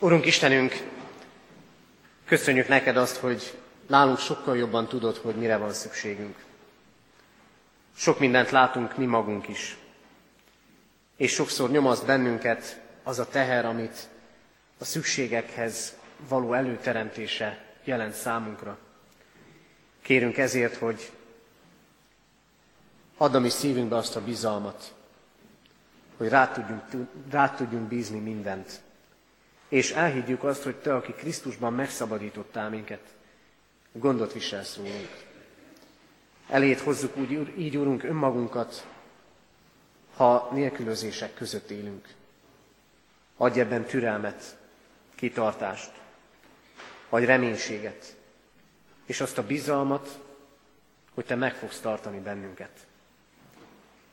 Urunk 0.00 0.26
Istenünk, 0.26 0.88
köszönjük 2.26 2.68
neked 2.68 2.96
azt, 2.96 3.16
hogy 3.16 3.58
nálunk 3.86 4.18
sokkal 4.18 4.56
jobban 4.56 4.86
tudod, 4.88 5.16
hogy 5.16 5.34
mire 5.34 5.56
van 5.56 5.72
szükségünk. 5.72 6.36
Sok 7.96 8.18
mindent 8.18 8.50
látunk 8.50 8.96
mi 8.96 9.04
magunk 9.04 9.48
is. 9.48 9.76
És 11.16 11.32
sokszor 11.32 11.70
nyomaszt 11.70 12.06
bennünket 12.06 12.80
az 13.02 13.18
a 13.18 13.28
teher, 13.28 13.64
amit 13.64 14.08
a 14.78 14.84
szükségekhez 14.84 15.96
való 16.28 16.52
előteremtése 16.52 17.64
jelent 17.84 18.14
számunkra. 18.14 18.78
Kérünk 20.02 20.36
ezért, 20.36 20.76
hogy 20.76 21.10
add 23.16 23.34
a 23.34 23.38
mi 23.38 23.48
szívünkbe 23.48 23.96
azt 23.96 24.16
a 24.16 24.24
bizalmat, 24.24 24.94
hogy 26.16 26.28
rá 26.28 26.52
tudjunk, 26.52 27.08
rá 27.30 27.54
tudjunk 27.54 27.88
bízni 27.88 28.18
mindent. 28.18 28.80
És 29.68 29.90
elhiggyük 29.90 30.44
azt, 30.44 30.62
hogy 30.62 30.76
Te, 30.76 30.94
aki 30.94 31.12
Krisztusban 31.12 31.72
megszabadítottál 31.72 32.70
minket, 32.70 33.14
gondot 33.92 34.32
viselsz 34.32 34.76
rólunk. 34.76 35.24
Elét 36.48 36.80
hozzuk 36.80 37.16
úgy, 37.16 37.52
így, 37.58 37.76
Urunk, 37.76 38.02
önmagunkat, 38.02 38.86
ha 40.14 40.50
nélkülözések 40.52 41.34
között 41.34 41.70
élünk. 41.70 42.08
Adj 43.36 43.60
ebben 43.60 43.84
türelmet, 43.84 44.56
kitartást, 45.14 45.90
vagy 47.08 47.24
reménységet, 47.24 48.16
és 49.10 49.20
azt 49.20 49.38
a 49.38 49.46
bizalmat, 49.46 50.18
hogy 51.14 51.24
Te 51.24 51.34
meg 51.34 51.54
fogsz 51.54 51.80
tartani 51.80 52.18
bennünket. 52.18 52.86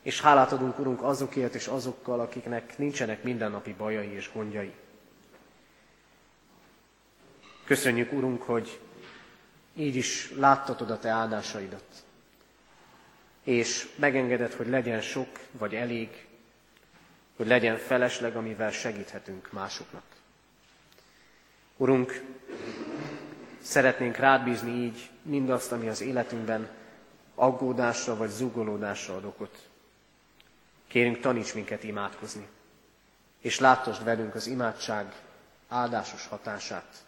És 0.02 0.20
hálát 0.20 0.52
adunk, 0.52 0.78
Urunk, 0.78 1.02
azokért 1.02 1.54
és 1.54 1.66
azokkal, 1.66 2.20
akiknek 2.20 2.78
nincsenek 2.78 3.22
mindennapi 3.22 3.72
bajai 3.72 4.08
és 4.08 4.30
gondjai. 4.32 4.72
Köszönjük, 7.64 8.12
Urunk, 8.12 8.42
hogy 8.42 8.80
így 9.74 9.96
is 9.96 10.32
láttatod 10.36 10.90
a 10.90 10.98
Te 10.98 11.08
áldásaidat. 11.08 12.04
És 13.42 13.88
megengeded, 13.96 14.52
hogy 14.52 14.68
legyen 14.68 15.00
sok 15.00 15.38
vagy 15.50 15.74
elég, 15.74 16.26
hogy 17.36 17.46
legyen 17.46 17.76
felesleg, 17.76 18.36
amivel 18.36 18.70
segíthetünk 18.70 19.52
másoknak. 19.52 20.04
Urunk, 21.76 22.22
Szeretnénk 23.68 24.16
rád 24.16 24.44
bízni 24.44 24.70
így 24.70 25.10
mindazt, 25.22 25.72
ami 25.72 25.88
az 25.88 26.00
életünkben 26.00 26.68
aggódásra 27.34 28.16
vagy 28.16 28.30
zugolódásra 28.30 29.16
ad 29.16 29.24
okot. 29.24 29.68
Kérünk, 30.86 31.20
taníts 31.20 31.54
minket 31.54 31.84
imádkozni, 31.84 32.46
és 33.40 33.58
láttasd 33.58 34.04
velünk 34.04 34.34
az 34.34 34.46
imádság 34.46 35.12
áldásos 35.68 36.26
hatását. 36.26 37.04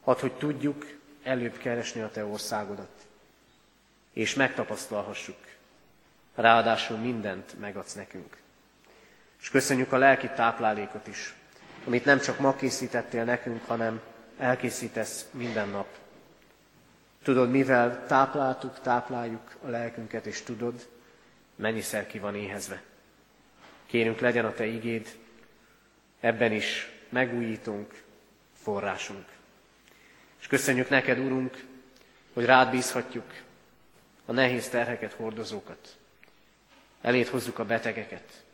Hadd, 0.00 0.20
hogy 0.20 0.32
tudjuk 0.32 0.86
előbb 1.22 1.56
keresni 1.56 2.00
a 2.00 2.10
Te 2.10 2.24
országodat, 2.24 3.06
és 4.12 4.34
megtapasztalhassuk. 4.34 5.38
Ráadásul 6.34 6.96
mindent 6.96 7.60
megadsz 7.60 7.94
nekünk. 7.94 8.36
És 9.40 9.50
köszönjük 9.50 9.92
a 9.92 9.98
lelki 9.98 10.28
táplálékot 10.28 11.06
is, 11.06 11.34
amit 11.86 12.04
nem 12.04 12.20
csak 12.20 12.38
ma 12.38 12.56
készítettél 12.56 13.24
nekünk, 13.24 13.66
hanem 13.66 14.00
elkészítesz 14.38 15.26
minden 15.30 15.68
nap. 15.68 16.00
Tudod, 17.22 17.50
mivel 17.50 18.06
tápláltuk, 18.06 18.80
tápláljuk 18.80 19.56
a 19.62 19.68
lelkünket, 19.68 20.26
és 20.26 20.42
tudod, 20.42 20.88
mennyiszer 21.56 22.06
ki 22.06 22.18
van 22.18 22.34
éhezve. 22.34 22.82
Kérünk, 23.86 24.18
legyen 24.18 24.44
a 24.44 24.52
Te 24.52 24.66
igéd, 24.66 25.08
ebben 26.20 26.52
is 26.52 26.90
megújítunk, 27.08 28.02
forrásunk. 28.62 29.24
És 30.40 30.46
köszönjük 30.46 30.88
neked, 30.88 31.18
Urunk, 31.18 31.64
hogy 32.32 32.44
rád 32.44 32.70
bízhatjuk 32.70 33.32
a 34.26 34.32
nehéz 34.32 34.68
terheket 34.68 35.12
hordozókat. 35.12 35.96
Elét 37.00 37.28
hozzuk 37.28 37.58
a 37.58 37.64
betegeket. 37.64 38.44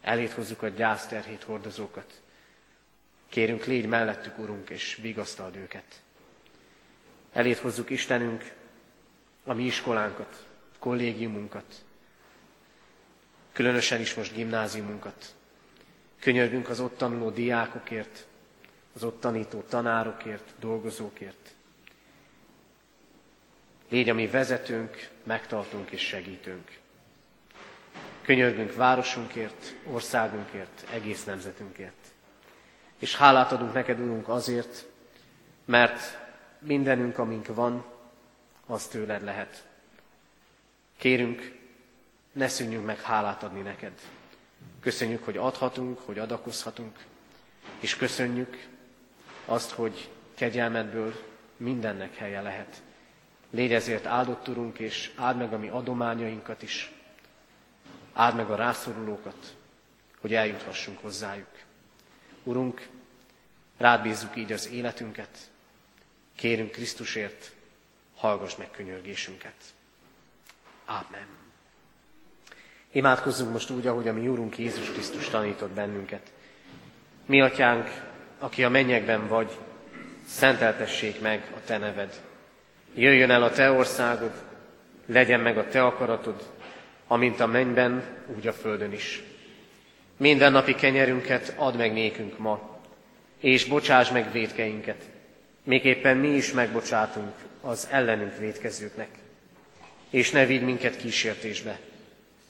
Elét 0.00 0.32
hozzuk 0.32 0.62
a 0.62 0.68
gyászterhét 0.68 1.42
hordozókat. 1.42 2.20
Kérünk, 3.28 3.64
légy 3.64 3.86
mellettük, 3.86 4.38
Urunk, 4.38 4.70
és 4.70 4.98
vigasztald 5.02 5.56
őket. 5.56 6.02
Elét 7.32 7.58
hozzuk 7.58 7.90
Istenünk 7.90 8.52
a 9.44 9.52
mi 9.52 9.64
iskolánkat, 9.64 10.46
kollégiumunkat, 10.78 11.84
különösen 13.52 14.00
is 14.00 14.14
most 14.14 14.34
gimnáziumunkat. 14.34 15.34
Könyörgünk 16.20 16.68
az 16.68 16.80
ott 16.80 16.96
tanuló 16.96 17.30
diákokért, 17.30 18.26
az 18.94 19.04
ott 19.04 19.20
tanító 19.20 19.60
tanárokért, 19.60 20.52
dolgozókért. 20.58 21.54
Légy 23.88 24.08
a 24.08 24.14
mi 24.14 24.26
vezetőnk, 24.26 25.08
megtartunk 25.22 25.90
és 25.90 26.00
segítünk. 26.00 26.78
Könyörgünk 28.22 28.74
városunkért, 28.74 29.74
országunkért, 29.84 30.86
egész 30.92 31.24
nemzetünkért. 31.24 32.06
És 32.98 33.16
hálát 33.16 33.52
adunk 33.52 33.72
neked, 33.72 34.00
Urunk, 34.00 34.28
azért, 34.28 34.86
mert 35.64 36.18
mindenünk, 36.60 37.18
amink 37.18 37.46
van, 37.46 37.84
az 38.66 38.86
tőled 38.86 39.22
lehet. 39.22 39.68
Kérünk, 40.96 41.58
ne 42.32 42.48
szűnjünk 42.48 42.86
meg 42.86 43.00
hálát 43.00 43.42
adni 43.42 43.60
neked. 43.60 43.92
Köszönjük, 44.80 45.24
hogy 45.24 45.36
adhatunk, 45.36 45.98
hogy 45.98 46.18
adakozhatunk, 46.18 46.98
és 47.80 47.96
köszönjük 47.96 48.66
azt, 49.44 49.70
hogy 49.70 50.10
kegyelmedből 50.34 51.14
mindennek 51.56 52.16
helye 52.16 52.40
lehet. 52.40 52.82
Légy 53.50 53.72
ezért 53.72 54.06
áldott, 54.06 54.48
Urunk, 54.48 54.78
és 54.78 55.12
áld 55.16 55.36
meg 55.36 55.52
a 55.52 55.58
mi 55.58 55.68
adományainkat 55.68 56.62
is. 56.62 56.92
Áld 58.12 58.36
meg 58.36 58.50
a 58.50 58.54
rászorulókat, 58.54 59.56
hogy 60.20 60.34
eljuthassunk 60.34 60.98
hozzájuk. 60.98 61.58
Urunk, 62.42 62.88
rád 63.76 64.02
bízzuk 64.02 64.36
így 64.36 64.52
az 64.52 64.68
életünket. 64.68 65.49
Kérünk 66.40 66.70
Krisztusért, 66.70 67.50
hallgass 68.16 68.56
meg 68.56 68.70
könyörgésünket. 68.70 69.54
Amen. 70.84 71.26
Imádkozzunk 72.90 73.52
most 73.52 73.70
úgy, 73.70 73.86
ahogy 73.86 74.08
a 74.08 74.12
mi 74.12 74.28
Úrunk 74.28 74.58
Jézus 74.58 74.90
Krisztus 74.90 75.28
tanított 75.28 75.70
bennünket. 75.70 76.32
Mi, 77.26 77.40
Atyánk, 77.40 77.90
aki 78.38 78.64
a 78.64 78.68
mennyekben 78.68 79.28
vagy, 79.28 79.50
szenteltessék 80.26 81.20
meg 81.20 81.52
a 81.56 81.64
Te 81.64 81.78
neved. 81.78 82.20
Jöjjön 82.94 83.30
el 83.30 83.42
a 83.42 83.50
Te 83.50 83.70
országod, 83.70 84.32
legyen 85.06 85.40
meg 85.40 85.58
a 85.58 85.68
Te 85.68 85.84
akaratod, 85.84 86.50
amint 87.06 87.40
a 87.40 87.46
mennyben, 87.46 88.04
úgy 88.36 88.46
a 88.46 88.52
földön 88.52 88.92
is. 88.92 89.22
Minden 90.16 90.52
napi 90.52 90.74
kenyerünket 90.74 91.54
add 91.56 91.76
meg 91.76 91.92
nékünk 91.92 92.38
ma, 92.38 92.80
és 93.38 93.64
bocsáss 93.64 94.10
meg 94.10 94.32
védkeinket, 94.32 95.09
éppen 95.72 96.16
mi 96.16 96.28
is 96.28 96.52
megbocsátunk 96.52 97.32
az 97.60 97.88
ellenünk 97.90 98.38
védkezőknek. 98.38 99.08
És 100.10 100.30
ne 100.30 100.46
vidd 100.46 100.62
minket 100.62 100.96
kísértésbe, 100.96 101.80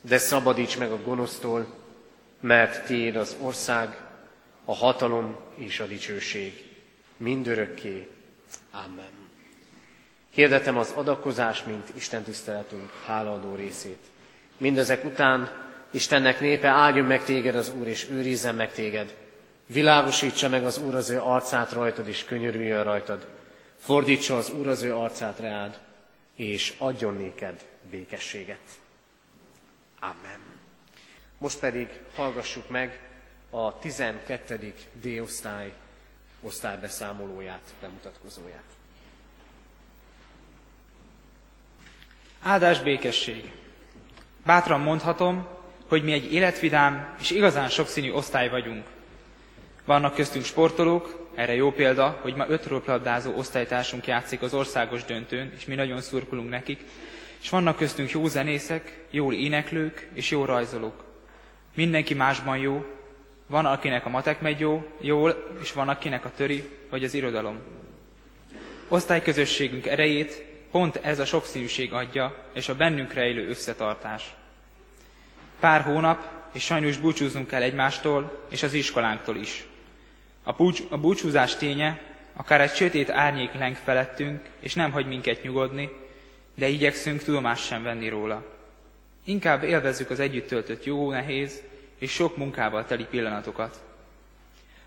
de 0.01 0.18
szabadíts 0.18 0.79
meg 0.79 0.91
a 0.91 1.03
gonosztól, 1.03 1.66
mert 2.41 2.87
Tiéd 2.87 3.16
az 3.16 3.37
ország, 3.41 3.97
a 4.64 4.75
hatalom 4.75 5.37
és 5.55 5.81
a 5.81 5.87
dicsőség 5.87 6.64
mindörökké. 7.16 8.09
Amen. 8.71 9.11
Hirdetem 10.31 10.77
az 10.77 10.93
adakozás, 10.95 11.64
mint 11.64 11.93
Isten 11.95 12.23
tiszteletünk 12.23 12.91
hálaadó 13.07 13.55
részét. 13.55 13.99
Mindezek 14.57 15.05
után 15.05 15.68
Istennek 15.91 16.41
népe 16.41 16.68
áldjon 16.68 17.07
meg 17.07 17.25
téged 17.25 17.55
az 17.55 17.73
Úr, 17.79 17.87
és 17.87 18.07
őrizzen 18.11 18.55
meg 18.55 18.73
téged. 18.73 19.14
Világosítsa 19.73 20.49
meg 20.49 20.64
az 20.64 20.79
Úr 20.79 20.95
az 20.95 21.11
ő 21.11 21.21
arcát 21.21 21.73
rajtad, 21.73 22.09
és 22.09 22.25
könyörüljön 22.25 22.85
rajtad. 22.85 23.27
Fordítsa 23.79 24.37
az 24.37 24.51
Úr 24.51 24.68
az 24.68 24.83
ő 24.83 24.95
arcát 24.95 25.39
reád, 25.39 25.79
és 26.35 26.75
adjon 26.79 27.14
néked 27.14 27.64
békességet. 27.91 28.61
Amen. 30.01 30.41
Most 31.39 31.59
pedig 31.59 31.89
hallgassuk 32.14 32.68
meg 32.68 33.01
a 33.51 33.79
12. 33.79 34.75
D-osztály 34.93 35.73
osztálybeszámolóját, 36.41 37.75
bemutatkozóját. 37.81 38.64
Áldás 42.43 42.81
békesség! 42.81 43.53
Bátran 44.45 44.81
mondhatom, 44.81 45.47
hogy 45.89 46.05
mi 46.05 46.12
egy 46.12 46.33
életvidám 46.33 47.16
és 47.21 47.31
igazán 47.31 47.68
sokszínű 47.68 48.12
osztály 48.12 48.49
vagyunk. 48.49 48.87
Vannak 49.91 50.14
köztünk 50.14 50.45
sportolók, 50.45 51.28
erre 51.34 51.55
jó 51.55 51.72
példa, 51.72 52.18
hogy 52.20 52.34
ma 52.34 52.49
öt 52.49 52.66
röplabdázó 52.66 53.32
osztálytársunk 53.36 54.07
játszik 54.07 54.43
az 54.43 54.55
országos 54.55 55.05
döntőn, 55.05 55.53
és 55.57 55.64
mi 55.64 55.74
nagyon 55.74 56.01
szurkolunk 56.01 56.51
nekik, 56.51 56.80
és 57.43 57.49
vannak 57.49 57.76
köztünk 57.76 58.11
jó 58.11 58.26
zenészek, 58.26 59.05
jól 59.11 59.34
éneklők 59.34 60.09
és 60.14 60.30
jó 60.30 60.45
rajzolók. 60.45 61.05
Mindenki 61.74 62.14
másban 62.14 62.59
jó, 62.59 62.84
van 63.47 63.66
akinek 63.66 64.07
a 64.07 64.09
matek 64.09 64.41
megy 64.41 64.61
jó, 64.61 64.86
jól, 65.01 65.51
és 65.62 65.72
van 65.72 65.88
akinek 65.88 66.24
a 66.24 66.32
töri 66.36 66.68
vagy 66.91 67.05
az 67.05 67.14
irodalom. 67.14 67.59
Osztályközösségünk 68.88 69.86
erejét 69.86 70.45
pont 70.70 70.97
ez 70.97 71.18
a 71.18 71.24
sokszínűség 71.24 71.93
adja, 71.93 72.45
és 72.53 72.68
a 72.68 72.74
bennünk 72.74 73.12
rejlő 73.12 73.49
összetartás. 73.49 74.34
Pár 75.61 75.80
hónap, 75.80 76.24
és 76.53 76.64
sajnos 76.64 76.97
búcsúznunk 76.97 77.47
kell 77.47 77.62
egymástól, 77.62 78.47
és 78.51 78.62
az 78.62 78.72
iskolánktól 78.72 79.36
is. 79.36 79.68
A, 80.51 80.53
búcs, 80.53 80.83
a 80.89 80.99
búcsúzás 80.99 81.57
ténye, 81.57 82.01
akár 82.33 82.61
egy 82.61 82.75
sötét 82.75 83.11
árnyék 83.11 83.53
leng 83.53 83.77
felettünk, 83.77 84.49
és 84.61 84.75
nem 84.75 84.93
hagy 84.93 85.07
minket 85.07 85.43
nyugodni, 85.43 85.91
de 86.55 86.69
igyekszünk 86.69 87.23
tudomást 87.23 87.65
sem 87.65 87.83
venni 87.83 88.09
róla. 88.09 88.45
Inkább 89.25 89.63
élvezzük 89.63 90.11
az 90.11 90.21
együtt 90.21 90.47
töltött 90.47 90.85
jó, 90.85 91.11
nehéz 91.11 91.63
és 91.99 92.11
sok 92.11 92.37
munkával 92.37 92.85
teli 92.85 93.05
pillanatokat. 93.05 93.81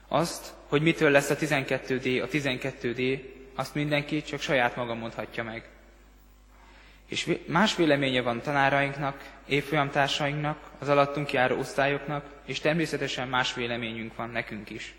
Azt, 0.08 0.54
hogy 0.68 0.82
mitől 0.82 1.12
lesz 1.12 1.30
a 1.30 1.36
12D 1.36 2.24
a 2.24 2.28
12D, 2.28 3.22
azt 3.56 3.76
mindenki 3.76 4.22
csak 4.22 4.42
saját 4.42 4.76
maga 4.76 4.94
mondhatja 4.94 5.44
meg. 5.44 5.70
És 7.08 7.38
más 7.46 7.76
véleménye 7.76 8.22
van 8.22 8.42
tanárainknak, 8.42 9.32
évfolyamtársainknak, 9.46 10.72
az 10.80 10.90
alattunk 10.90 11.32
járó 11.32 11.58
osztályoknak, 11.58 12.26
és 12.46 12.60
természetesen 12.60 13.28
más 13.28 13.54
véleményünk 13.54 14.16
van 14.16 14.30
nekünk 14.30 14.70
is. 14.70 14.96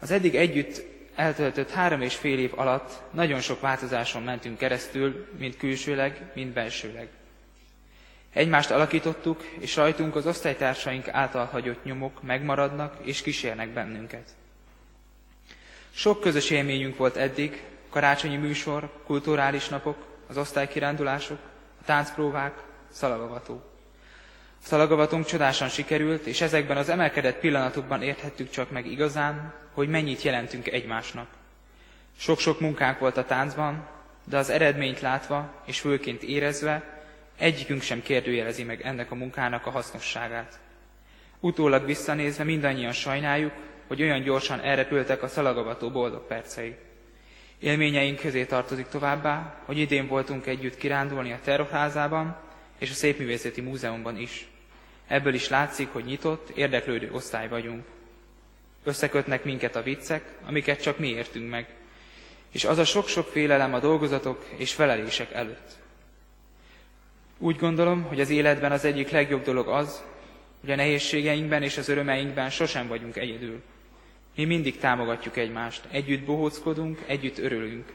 Az 0.00 0.10
eddig 0.10 0.34
együtt 0.34 0.82
eltöltött 1.14 1.70
három 1.70 2.00
és 2.00 2.14
fél 2.14 2.38
év 2.38 2.52
alatt 2.58 3.02
nagyon 3.12 3.40
sok 3.40 3.60
változáson 3.60 4.22
mentünk 4.22 4.58
keresztül, 4.58 5.28
mind 5.38 5.56
külsőleg, 5.56 6.30
mind 6.34 6.52
belsőleg. 6.52 7.08
Egymást 8.32 8.70
alakítottuk, 8.70 9.42
és 9.58 9.76
rajtunk 9.76 10.16
az 10.16 10.26
osztálytársaink 10.26 11.08
által 11.08 11.44
hagyott 11.44 11.84
nyomok 11.84 12.22
megmaradnak 12.22 12.96
és 13.02 13.22
kísérnek 13.22 13.68
bennünket. 13.68 14.30
Sok 15.90 16.20
közös 16.20 16.50
élményünk 16.50 16.96
volt 16.96 17.16
eddig, 17.16 17.62
karácsonyi 17.90 18.36
műsor, 18.36 19.02
kulturális 19.04 19.68
napok, 19.68 20.06
az 20.26 20.36
osztálykirándulások, 20.36 21.38
a 21.80 21.84
táncpróvák, 21.84 22.62
szalagavató. 22.90 23.75
Szalagavatunk 24.66 25.26
csodásan 25.26 25.68
sikerült, 25.68 26.26
és 26.26 26.40
ezekben 26.40 26.76
az 26.76 26.88
emelkedett 26.88 27.38
pillanatokban 27.38 28.02
érthettük 28.02 28.50
csak 28.50 28.70
meg 28.70 28.86
igazán, 28.86 29.54
hogy 29.72 29.88
mennyit 29.88 30.22
jelentünk 30.22 30.68
egymásnak. 30.68 31.28
Sok-sok 32.18 32.60
munkánk 32.60 32.98
volt 32.98 33.16
a 33.16 33.24
táncban, 33.24 33.88
de 34.24 34.36
az 34.36 34.50
eredményt 34.50 35.00
látva 35.00 35.62
és 35.66 35.80
főként 35.80 36.22
érezve 36.22 36.96
Egyikünk 37.38 37.82
sem 37.82 38.02
kérdőjelezi 38.02 38.62
meg 38.62 38.80
ennek 38.80 39.10
a 39.10 39.14
munkának 39.14 39.66
a 39.66 39.70
hasznosságát. 39.70 40.58
Utólag 41.40 41.84
visszanézve 41.84 42.44
mindannyian 42.44 42.92
sajnáljuk, 42.92 43.52
hogy 43.86 44.02
olyan 44.02 44.22
gyorsan 44.22 44.60
elrepültek 44.60 45.22
a 45.22 45.28
szalagavató 45.28 45.90
boldog 45.90 46.26
percei. 46.26 46.76
Élményeink 47.58 48.18
közé 48.20 48.44
tartozik 48.44 48.86
továbbá, 48.86 49.62
hogy 49.64 49.78
idén 49.78 50.06
voltunk 50.06 50.46
együtt 50.46 50.76
kirándulni 50.76 51.32
a 51.32 51.40
terrorházában 51.44 52.36
és 52.78 52.90
a 52.90 52.94
Szépművészeti 52.94 53.60
Múzeumban 53.60 54.16
is. 54.18 54.48
Ebből 55.06 55.34
is 55.34 55.48
látszik, 55.48 55.88
hogy 55.92 56.04
nyitott, 56.04 56.48
érdeklődő 56.48 57.10
osztály 57.12 57.48
vagyunk. 57.48 57.84
Összekötnek 58.84 59.44
minket 59.44 59.76
a 59.76 59.82
viccek, 59.82 60.34
amiket 60.46 60.82
csak 60.82 60.98
mi 60.98 61.08
értünk 61.08 61.50
meg, 61.50 61.66
és 62.50 62.64
az 62.64 62.78
a 62.78 62.84
sok-sok 62.84 63.26
félelem 63.26 63.74
a 63.74 63.80
dolgozatok 63.80 64.46
és 64.56 64.74
felelések 64.74 65.32
előtt. 65.32 65.76
Úgy 67.38 67.56
gondolom, 67.56 68.02
hogy 68.02 68.20
az 68.20 68.30
életben 68.30 68.72
az 68.72 68.84
egyik 68.84 69.10
legjobb 69.10 69.44
dolog 69.44 69.68
az, 69.68 70.02
hogy 70.60 70.70
a 70.70 70.76
nehézségeinkben 70.76 71.62
és 71.62 71.76
az 71.76 71.88
örömeinkben 71.88 72.50
sosem 72.50 72.88
vagyunk 72.88 73.16
egyedül. 73.16 73.62
Mi 74.36 74.44
mindig 74.44 74.78
támogatjuk 74.78 75.36
egymást, 75.36 75.84
együtt 75.90 76.24
bohóckodunk, 76.24 77.02
együtt 77.06 77.38
örülünk. 77.38 77.92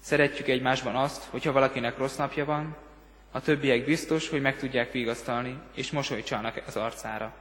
Szeretjük 0.00 0.48
egymásban 0.48 0.94
azt, 0.94 1.24
hogyha 1.24 1.52
valakinek 1.52 1.98
rossz 1.98 2.16
napja 2.16 2.44
van, 2.44 2.76
a 3.36 3.40
többiek 3.40 3.84
biztos, 3.84 4.28
hogy 4.28 4.40
meg 4.40 4.56
tudják 4.58 4.92
vigasztalni, 4.92 5.58
és 5.74 5.90
mosolycsalnak 5.90 6.62
az 6.66 6.76
arcára. 6.76 7.34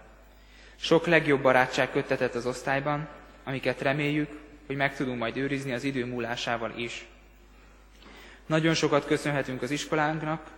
Sok 0.75 1.05
legjobb 1.07 1.41
barátság 1.41 1.91
köttetett 1.91 2.35
az 2.35 2.45
osztályban, 2.45 3.07
amiket 3.43 3.81
reméljük, 3.81 4.29
hogy 4.65 4.75
meg 4.75 4.95
tudunk 4.95 5.19
majd 5.19 5.37
őrizni 5.37 5.73
az 5.73 5.83
idő 5.83 6.05
múlásával 6.05 6.73
is. 6.77 7.05
Nagyon 8.45 8.73
sokat 8.73 9.05
köszönhetünk 9.05 9.61
az 9.61 9.71
iskolánknak, 9.71 10.51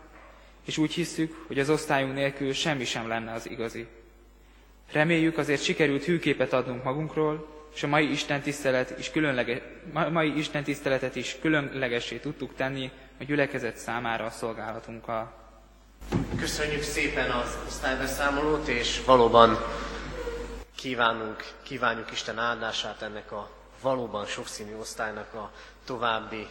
és 0.65 0.77
úgy 0.77 0.93
hisszük, 0.93 1.43
hogy 1.47 1.59
az 1.59 1.69
osztályunk 1.69 2.13
nélkül 2.13 2.53
semmi 2.53 2.85
sem 2.85 3.07
lenne 3.07 3.31
az 3.31 3.49
igazi. 3.49 3.87
Reméljük 4.91 5.37
azért 5.37 5.63
sikerült 5.63 6.03
hűképet 6.03 6.53
adnunk 6.53 6.83
magunkról, 6.83 7.47
és 7.75 7.83
a 7.83 7.87
mai 7.87 8.11
Isten, 8.11 8.41
tisztelet 8.41 8.99
is 8.99 9.11
különlege, 9.11 9.61
mai 10.11 10.37
Isten 10.37 10.63
tiszteletet 10.63 11.15
is 11.15 11.35
különlegessé 11.41 12.17
tudtuk 12.17 12.55
tenni 12.55 12.91
a 13.19 13.23
gyülekezet 13.23 13.77
számára 13.77 14.25
a 14.25 14.29
szolgálatunkkal. 14.29 15.33
Köszönjük 16.39 16.81
szépen 16.81 17.31
az 17.31 17.57
osztálybeszámolót, 17.67 18.67
és 18.67 19.03
valóban 19.05 19.57
kívánunk, 20.75 21.51
kívánjuk 21.63 22.11
Isten 22.11 22.39
áldását 22.39 23.01
ennek 23.01 23.31
a 23.31 23.49
valóban 23.81 24.25
sokszínű 24.25 24.75
osztálynak 24.75 25.33
a 25.33 25.51
további 25.85 26.47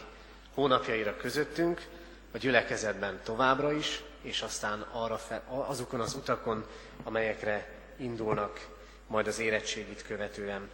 hónapjaira 0.53 1.17
közöttünk, 1.17 1.87
a 2.33 2.37
gyülekezetben 2.37 3.19
továbbra 3.23 3.71
is, 3.71 4.03
és 4.21 4.41
aztán 4.41 4.85
arra 4.91 5.17
fel, 5.17 5.43
azokon 5.67 5.99
az 5.99 6.13
utakon, 6.13 6.65
amelyekre 7.03 7.69
indulnak 7.97 8.67
majd 9.07 9.27
az 9.27 9.39
érettségit 9.39 10.03
követően. 10.03 10.69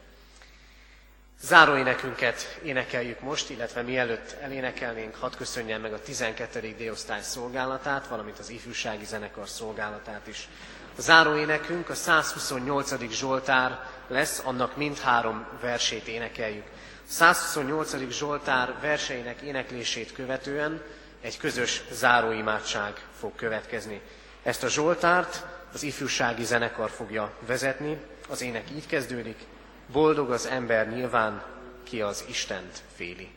Záróénekünket 1.42 2.60
énekeljük 2.64 3.20
most, 3.20 3.50
illetve 3.50 3.82
mielőtt 3.82 4.36
elénekelnénk, 4.42 5.16
hadd 5.16 5.38
köszönjem 5.38 5.82
meg 5.82 5.94
a 5.94 6.02
12. 6.02 6.76
D-osztály 6.78 7.22
szolgálatát, 7.22 8.08
valamint 8.08 8.40
az 8.40 8.50
ifjúsági 8.50 9.06
zenekar 9.06 9.50
szolgálatát 9.50 10.28
is. 10.28 10.48
A 10.98 11.02
záróénekünk 11.02 11.90
a 11.90 11.96
128. 11.96 13.12
Zsoltár 13.12 13.80
lesz, 14.08 14.42
annak 14.46 14.78
mindhárom 14.78 15.46
versét 15.62 16.08
énekeljük. 16.08 16.66
A 17.08 17.12
128. 17.12 18.10
Zsoltár 18.10 18.76
verseinek 18.82 19.42
éneklését 19.42 20.12
követően 20.12 20.82
egy 21.22 21.38
közös 21.38 21.84
záróimádság 21.92 23.06
fog 23.20 23.36
következni. 23.36 24.02
Ezt 24.44 24.64
a 24.64 24.70
Zsoltárt 24.70 25.46
az 25.74 25.84
ifjúsági 25.84 26.44
zenekar 26.44 26.90
fogja 26.90 27.32
vezetni, 27.46 27.98
az 28.30 28.42
ének 28.42 28.72
így 28.72 28.88
kezdődik, 28.88 29.38
boldog 29.94 30.32
az 30.32 30.46
ember 30.46 30.88
nyilván, 30.88 31.44
ki 31.84 32.02
az 32.02 32.26
Istent 32.30 32.84
féli. 32.96 33.30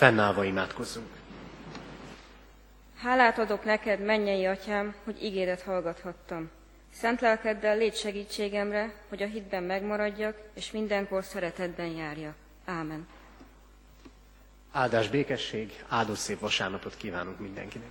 Fennállva 0.00 0.44
imádkozzunk. 0.44 1.08
Hálát 2.96 3.38
adok 3.38 3.64
neked, 3.64 4.00
mennyei 4.00 4.46
atyám, 4.46 4.94
hogy 5.04 5.22
ígéret 5.22 5.62
hallgathattam. 5.62 6.50
Szent 6.92 7.20
lelkeddel 7.20 7.76
légy 7.76 7.94
segítségemre, 7.94 8.94
hogy 9.08 9.22
a 9.22 9.26
hitben 9.26 9.62
megmaradjak, 9.62 10.36
és 10.54 10.70
mindenkor 10.70 11.24
szeretetben 11.24 11.86
járja. 11.86 12.34
Ámen. 12.64 13.08
Áldás 14.72 15.08
békesség, 15.08 15.84
áldó 15.88 16.14
szép 16.14 16.38
vasárnapot 16.40 16.96
kívánunk 16.96 17.38
mindenkinek. 17.38 17.90